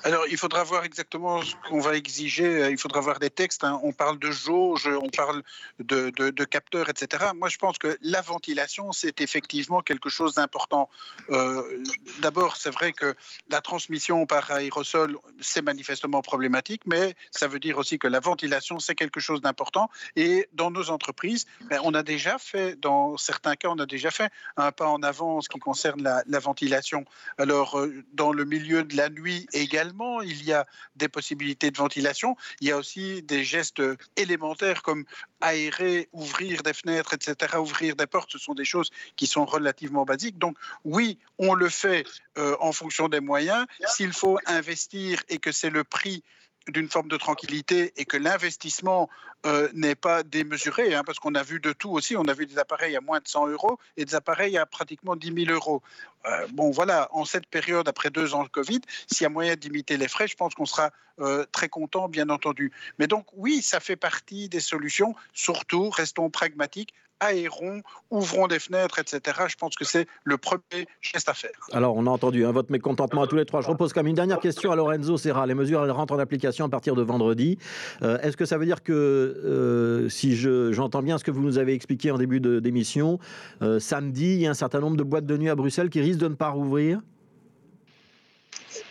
Alors, 0.07 0.29
il 0.29 0.37
faudra 0.37 0.63
voir 0.63 0.85
exactement 0.85 1.43
ce 1.43 1.57
qu'on 1.69 1.81
va 1.81 1.97
exiger. 1.97 2.71
Il 2.71 2.79
faudra 2.79 3.01
voir 3.01 3.19
des 3.19 3.29
textes. 3.29 3.65
Hein. 3.65 3.81
On 3.83 3.93
parle 3.93 4.21
de 4.21 4.31
jauge, 4.31 4.87
on 4.87 5.09
parle 5.09 5.43
de, 5.81 6.45
capteurs, 6.45 6.89
etc. 6.89 7.25
Moi, 7.35 7.49
je 7.49 7.57
pense 7.57 7.77
que 7.77 7.99
la 8.03 8.21
ventilation, 8.21 8.93
c'est 8.93 9.21
effectivement 9.21 9.81
quelque 9.81 10.09
chose 10.09 10.35
d'important. 10.35 10.89
Euh, 11.31 11.83
d'abord, 12.21 12.57
c'est 12.57 12.71
vrai 12.71 12.93
que 12.93 13.17
la 13.51 13.61
transmission 13.61 14.27
par 14.27 14.49
aérosol, 14.53 15.19
c'est 15.41 15.63
manifestement 15.63 16.23
problématique, 16.23 16.83
mais 16.87 17.17
ça 17.33 17.49
veut 17.49 17.59
dire 17.59 17.77
aussi 17.77 17.99
que 17.99 18.07
la 18.07 18.21
ventilation, 18.21 18.79
c'est 18.79 18.95
quelque 18.95 19.19
chose 19.19 19.41
d'important. 19.41 19.91
Et 20.15 20.49
dans 20.53 20.71
nos 20.71 20.91
entreprises, 20.91 21.47
ben, 21.69 21.81
on 21.83 21.95
a 21.95 22.05
déjà 22.05 22.39
fait, 22.39 22.79
dans 22.79 23.17
certains 23.17 23.57
cas, 23.57 23.71
on 23.71 23.81
a 23.81 23.87
déjà 23.87 24.13
fait 24.13 24.31
un 24.57 24.71
pas 24.71 24.87
en 24.87 25.03
avant 25.03 25.39
en 25.39 25.41
ce 25.41 25.49
qui 25.49 25.59
concerne 25.59 26.01
la, 26.01 26.23
la 26.29 26.39
ventilation. 26.39 27.05
Alors, 27.39 27.81
euh, 27.81 28.05
dans 28.13 28.31
le 28.31 28.45
milieu 28.45 28.85
de 28.85 28.97
la 28.97 29.09
nuit 29.09 29.49
également, 29.53 29.96
il 30.23 30.45
y 30.45 30.53
a 30.53 30.67
des 30.97 31.09
possibilités 31.09 31.71
de 31.71 31.77
ventilation. 31.77 32.37
Il 32.61 32.69
y 32.69 32.73
a 32.73 32.77
aussi 32.77 33.23
des 33.23 33.45
gestes 33.45 33.83
élémentaires 34.17 34.83
comme 34.83 35.05
aérer, 35.41 36.09
ouvrir 36.13 36.63
des 36.63 36.73
fenêtres, 36.73 37.15
etc., 37.15 37.59
ouvrir 37.59 37.97
des 37.97 38.07
portes. 38.07 38.31
Ce 38.31 38.39
sont 38.39 38.55
des 38.55 38.65
choses 38.65 38.91
qui 39.17 39.27
sont 39.27 39.45
relativement 39.45 40.05
basiques. 40.05 40.39
Donc 40.39 40.57
oui, 40.85 41.19
on 41.39 41.55
le 41.55 41.69
fait 41.69 42.05
euh, 42.39 42.57
en 42.61 42.73
fonction 42.73 43.09
des 43.09 43.21
moyens. 43.21 43.67
S'il 43.87 44.13
faut 44.13 44.39
investir 44.47 45.23
et 45.29 45.39
que 45.39 45.53
c'est 45.53 45.71
le 45.71 45.85
prix 45.85 46.23
d'une 46.69 46.89
forme 46.89 47.09
de 47.09 47.17
tranquillité 47.17 47.93
et 47.97 48.05
que 48.05 48.17
l'investissement 48.17 49.09
euh, 49.45 49.69
n'est 49.75 49.95
pas 49.95 50.23
démesuré, 50.23 50.95
hein, 50.95 51.03
parce 51.05 51.19
qu'on 51.19 51.35
a 51.35 51.43
vu 51.43 51.61
de 51.61 51.73
tout 51.73 51.91
aussi. 51.91 52.17
On 52.17 52.25
a 52.25 52.33
vu 52.33 52.47
des 52.47 52.59
appareils 52.59 52.97
à 52.97 53.01
moins 53.01 53.21
de 53.21 53.29
100 53.29 53.49
euros 53.49 53.79
et 53.97 54.05
des 54.05 54.15
appareils 54.15 54.59
à 54.59 54.67
pratiquement 54.67 55.15
10 55.15 55.45
000 55.47 55.55
euros. 55.55 55.83
Euh, 56.27 56.47
bon, 56.53 56.71
voilà, 56.71 57.09
en 57.13 57.25
cette 57.25 57.47
période, 57.47 57.87
après 57.89 58.11
deux 58.11 58.35
ans 58.35 58.43
de 58.43 58.49
Covid, 58.49 58.81
s'il 59.07 59.23
y 59.23 59.27
a 59.27 59.29
moyen 59.29 59.55
d'imiter 59.55 59.97
les 59.97 60.09
frais, 60.09 60.27
je 60.27 60.35
pense 60.35 60.55
qu'on 60.55 60.67
sera 60.67 60.91
euh, 61.21 61.45
très 61.53 61.69
content, 61.69 62.09
bien 62.09 62.29
entendu. 62.29 62.73
Mais 62.99 63.07
donc, 63.07 63.27
oui, 63.35 63.63
ça 63.63 63.79
fait 63.79 63.97
partie 63.97 64.49
des 64.49 64.61
solutions. 64.61 65.15
Surtout, 65.33 65.91
restons 65.91 66.31
pragmatiques 66.31 66.93
aérons, 67.21 67.83
ouvrons 68.11 68.47
des 68.47 68.59
fenêtres, 68.59 68.99
etc. 68.99 69.39
Je 69.49 69.57
pense 69.57 69.75
que 69.75 69.85
c'est 69.85 70.07
le 70.25 70.37
premier 70.37 70.87
geste 71.01 71.29
à 71.29 71.35
faire. 71.35 71.51
Alors, 71.73 71.97
on 71.97 72.07
a 72.07 72.11
entendu 72.11 72.45
hein, 72.45 72.53
votre 72.53 72.71
mécontentement 72.71 73.23
à 73.23 73.27
tous 73.27 73.37
les 73.37 73.45
trois. 73.45 73.63
Je 73.63 73.69
repose 73.69 73.93
comme 73.93 74.07
une 74.07 74.15
dernière 74.15 74.41
question 74.41 74.71
à 74.71 74.77
Lorenzo 74.77 75.17
Serra. 75.17 75.47
Les 75.47 75.55
mesures 75.55 75.85
elles 75.85 75.91
rentrent 75.91 76.15
en 76.15 76.19
application 76.19 76.65
à 76.65 76.69
partir 76.69 76.95
de 76.95 77.03
vendredi. 77.03 77.59
Euh, 78.03 78.19
est-ce 78.21 78.37
que 78.37 78.45
ça 78.45 78.59
veut 78.59 78.67
dire 78.67 78.83
que, 78.83 78.93
euh, 78.93 80.09
si 80.09 80.37
j'entends 80.37 81.03
bien 81.03 81.19
ce 81.19 81.25
que 81.25 81.31
vous 81.31 81.43
nous 81.43 81.59
avez 81.59 81.73
expliqué 81.73 82.11
en 82.11 82.19
début 82.19 82.41
d'émission, 82.41 83.19
euh, 83.63 83.81
samedi, 83.81 84.35
il 84.35 84.43
y 84.43 84.47
a 84.47 84.51
un 84.51 84.55
certain 84.55 84.81
nombre 84.81 84.97
de 84.97 85.03
boîtes 85.03 85.27
de 85.27 85.37
nuit 85.37 85.49
à 85.49 85.55
Bruxelles 85.55 85.91
qui 85.91 86.01
risquent 86.01 86.21
de 86.21 86.29
ne 86.29 86.35
pas 86.35 86.51
rouvrir? 86.51 87.01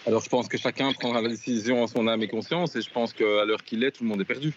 Alors 0.08 0.22
je 0.22 0.30
pense 0.30 0.48
que 0.48 0.58
chacun 0.58 0.92
prendra 0.94 1.22
la 1.22 1.30
décision 1.30 1.84
en 1.84 1.88
son 1.88 2.08
âme 2.08 2.22
et 2.22 2.28
conscience 2.28 2.76
et 2.76 2.82
je 2.82 2.90
pense 2.92 3.14
qu'à 3.14 3.46
l'heure 3.46 3.64
qu'il 3.64 3.84
est, 3.84 3.92
tout 3.92 4.04
le 4.04 4.10
monde 4.10 4.22
est 4.22 4.26
perdu. 4.26 4.54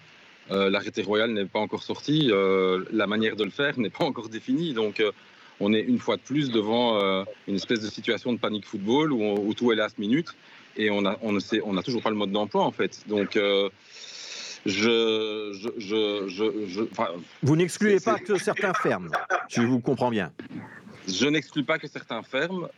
Euh, 0.50 0.70
L'arrêté 0.70 1.02
royal 1.02 1.30
n'est 1.32 1.44
pas 1.44 1.58
encore 1.58 1.82
sorti, 1.82 2.28
euh, 2.30 2.84
la 2.92 3.06
manière 3.06 3.36
de 3.36 3.44
le 3.44 3.50
faire 3.50 3.78
n'est 3.78 3.90
pas 3.90 4.04
encore 4.04 4.28
définie. 4.28 4.72
Donc 4.72 5.00
euh, 5.00 5.12
on 5.60 5.72
est 5.74 5.80
une 5.80 5.98
fois 5.98 6.16
de 6.16 6.22
plus 6.22 6.50
devant 6.50 6.98
une 7.46 7.54
espèce 7.56 7.80
de 7.80 7.88
situation 7.88 8.32
de 8.32 8.38
panique 8.38 8.64
football 8.66 9.12
où, 9.12 9.22
on- 9.22 9.40
où 9.46 9.54
tout 9.54 9.72
est 9.72 9.76
last 9.76 9.98
minute 9.98 10.28
et 10.76 10.90
on 10.90 11.04
a, 11.04 11.18
on 11.22 11.32
ne 11.32 11.40
sait, 11.40 11.60
on 11.64 11.72
n'a 11.72 11.82
toujours 11.82 12.02
pas 12.02 12.10
le 12.10 12.16
mode 12.16 12.30
d'emploi 12.32 12.62
en 12.64 12.70
fait. 12.72 13.00
Donc 13.08 13.36
je, 13.36 13.68
je, 14.66 15.52
je, 15.78 16.28
je, 16.68 16.82
Vous 17.42 17.56
n'excluez 17.56 18.00
pas 18.00 18.18
que 18.18 18.38
certains 18.38 18.72
ferment, 18.74 19.10
si 19.48 19.60
je 19.62 19.66
vous 19.66 19.80
comprends 19.80 20.10
bien. 20.10 20.32
Je 21.08 21.26
n'exclus 21.26 21.64
pas 21.64 21.78
que 21.78 21.88
certains 21.88 22.22
ferment, 22.22 22.68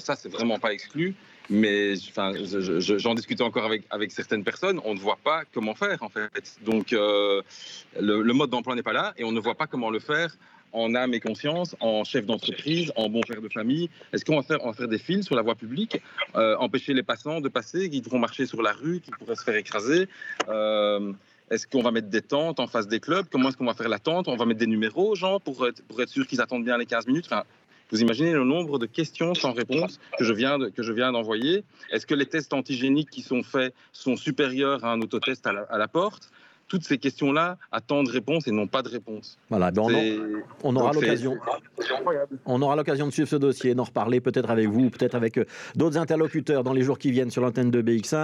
ça 0.00 0.14
c'est 0.16 0.28
vraiment 0.30 0.58
pas 0.58 0.72
exclu, 0.72 1.14
mais 1.50 1.94
enfin, 2.10 2.32
je- 2.34 2.80
je- 2.80 2.98
j'en 2.98 3.14
discutais 3.14 3.42
encore 3.42 3.64
avec, 3.64 4.12
certaines 4.12 4.44
personnes, 4.44 4.80
on 4.84 4.94
ne 4.94 4.98
voit 4.98 5.18
pas 5.22 5.42
comment 5.52 5.74
faire 5.74 6.02
en 6.02 6.08
fait. 6.08 6.56
Donc 6.64 6.92
euh, 6.92 7.42
le, 8.00 8.32
mode 8.32 8.50
d'emploi 8.50 8.74
n'est 8.74 8.82
pas 8.82 8.92
là 8.92 9.14
et 9.16 9.24
on 9.24 9.32
ne 9.32 9.40
voit 9.40 9.54
pas 9.54 9.66
comment 9.66 9.90
le 9.90 9.98
faire 9.98 10.36
en 10.72 10.94
âme 10.94 11.14
et 11.14 11.20
conscience, 11.20 11.74
en 11.80 12.04
chef 12.04 12.26
d'entreprise, 12.26 12.92
en 12.96 13.08
bon 13.08 13.22
père 13.22 13.40
de 13.40 13.48
famille. 13.48 13.88
Est-ce 14.12 14.24
qu'on 14.24 14.36
va 14.36 14.42
faire, 14.42 14.88
des 14.88 14.98
fils 14.98 15.24
sur 15.24 15.34
la 15.34 15.42
voie 15.42 15.54
publique, 15.54 16.02
euh, 16.34 16.56
empêcher 16.58 16.92
les 16.92 17.02
passants 17.02 17.40
de 17.40 17.48
passer, 17.48 17.88
qui 17.88 18.02
devront 18.02 18.18
marcher 18.18 18.44
sur 18.44 18.60
la 18.60 18.72
rue, 18.72 19.00
qui 19.00 19.10
pourraient 19.12 19.36
se 19.36 19.44
faire 19.44 19.56
écraser 19.56 20.08
euh, 20.48 21.12
est-ce 21.50 21.66
qu'on 21.66 21.82
va 21.82 21.92
mettre 21.92 22.08
des 22.08 22.22
tentes 22.22 22.58
en 22.58 22.66
face 22.66 22.88
des 22.88 22.98
clubs? 22.98 23.26
Comment 23.30 23.50
est-ce 23.50 23.56
qu'on 23.56 23.66
va 23.66 23.74
faire 23.74 23.88
la 23.88 24.00
tente? 24.00 24.26
On 24.26 24.36
va 24.36 24.46
mettre 24.46 24.58
des 24.58 24.66
numéros 24.66 25.12
aux 25.12 25.14
gens 25.14 25.38
pour 25.38 25.66
être, 25.66 26.08
sûr 26.08 26.26
qu'ils 26.26 26.40
attendent 26.40 26.64
bien 26.64 26.76
les 26.76 26.86
15 26.86 27.06
minutes? 27.06 27.28
Vous 27.92 28.00
imaginez 28.02 28.32
le 28.32 28.44
nombre 28.44 28.78
de 28.78 28.86
questions 28.86 29.34
sans 29.34 29.52
réponse 29.52 30.00
que 30.18 30.24
je 30.24 30.32
viens 30.32 30.58
de- 30.58 30.68
que 30.68 30.82
je 30.82 30.92
viens 30.92 31.12
d'envoyer 31.12 31.64
Est-ce 31.90 32.06
que 32.06 32.14
les 32.14 32.26
tests 32.26 32.52
antigéniques 32.52 33.10
qui 33.10 33.22
sont 33.22 33.42
faits 33.42 33.74
sont 33.92 34.16
supérieurs 34.16 34.84
à 34.84 34.92
un 34.92 35.00
autotest 35.00 35.46
à 35.46 35.52
la, 35.52 35.60
à 35.62 35.78
la 35.78 35.88
porte? 35.88 36.30
Toutes 36.68 36.82
ces 36.82 36.98
questions-là 36.98 37.58
attendent 37.70 38.08
réponse 38.08 38.48
et 38.48 38.50
n'ont 38.50 38.66
pas 38.66 38.82
de 38.82 38.88
réponse. 38.88 39.38
Voilà, 39.50 39.70
ben 39.70 39.82
on, 40.64 40.74
aura 40.74 40.92
l'occasion. 40.92 41.36
On 42.44 42.60
aura 42.60 42.74
l'occasion 42.74 43.06
de 43.06 43.12
suivre 43.12 43.28
ce 43.28 43.36
dossier, 43.36 43.76
d'en 43.76 43.84
reparler 43.84 44.20
peut-être 44.20 44.50
avec 44.50 44.66
vous, 44.68 44.90
peut-être 44.90 45.14
avec 45.14 45.38
euh, 45.38 45.44
d'autres 45.76 45.96
interlocuteurs 45.96 46.64
dans 46.64 46.72
les 46.72 46.82
jours 46.82 46.98
qui 46.98 47.12
viennent 47.12 47.30
sur 47.30 47.40
l'antenne 47.42 47.70
de 47.70 47.82
BX1. 47.82 48.16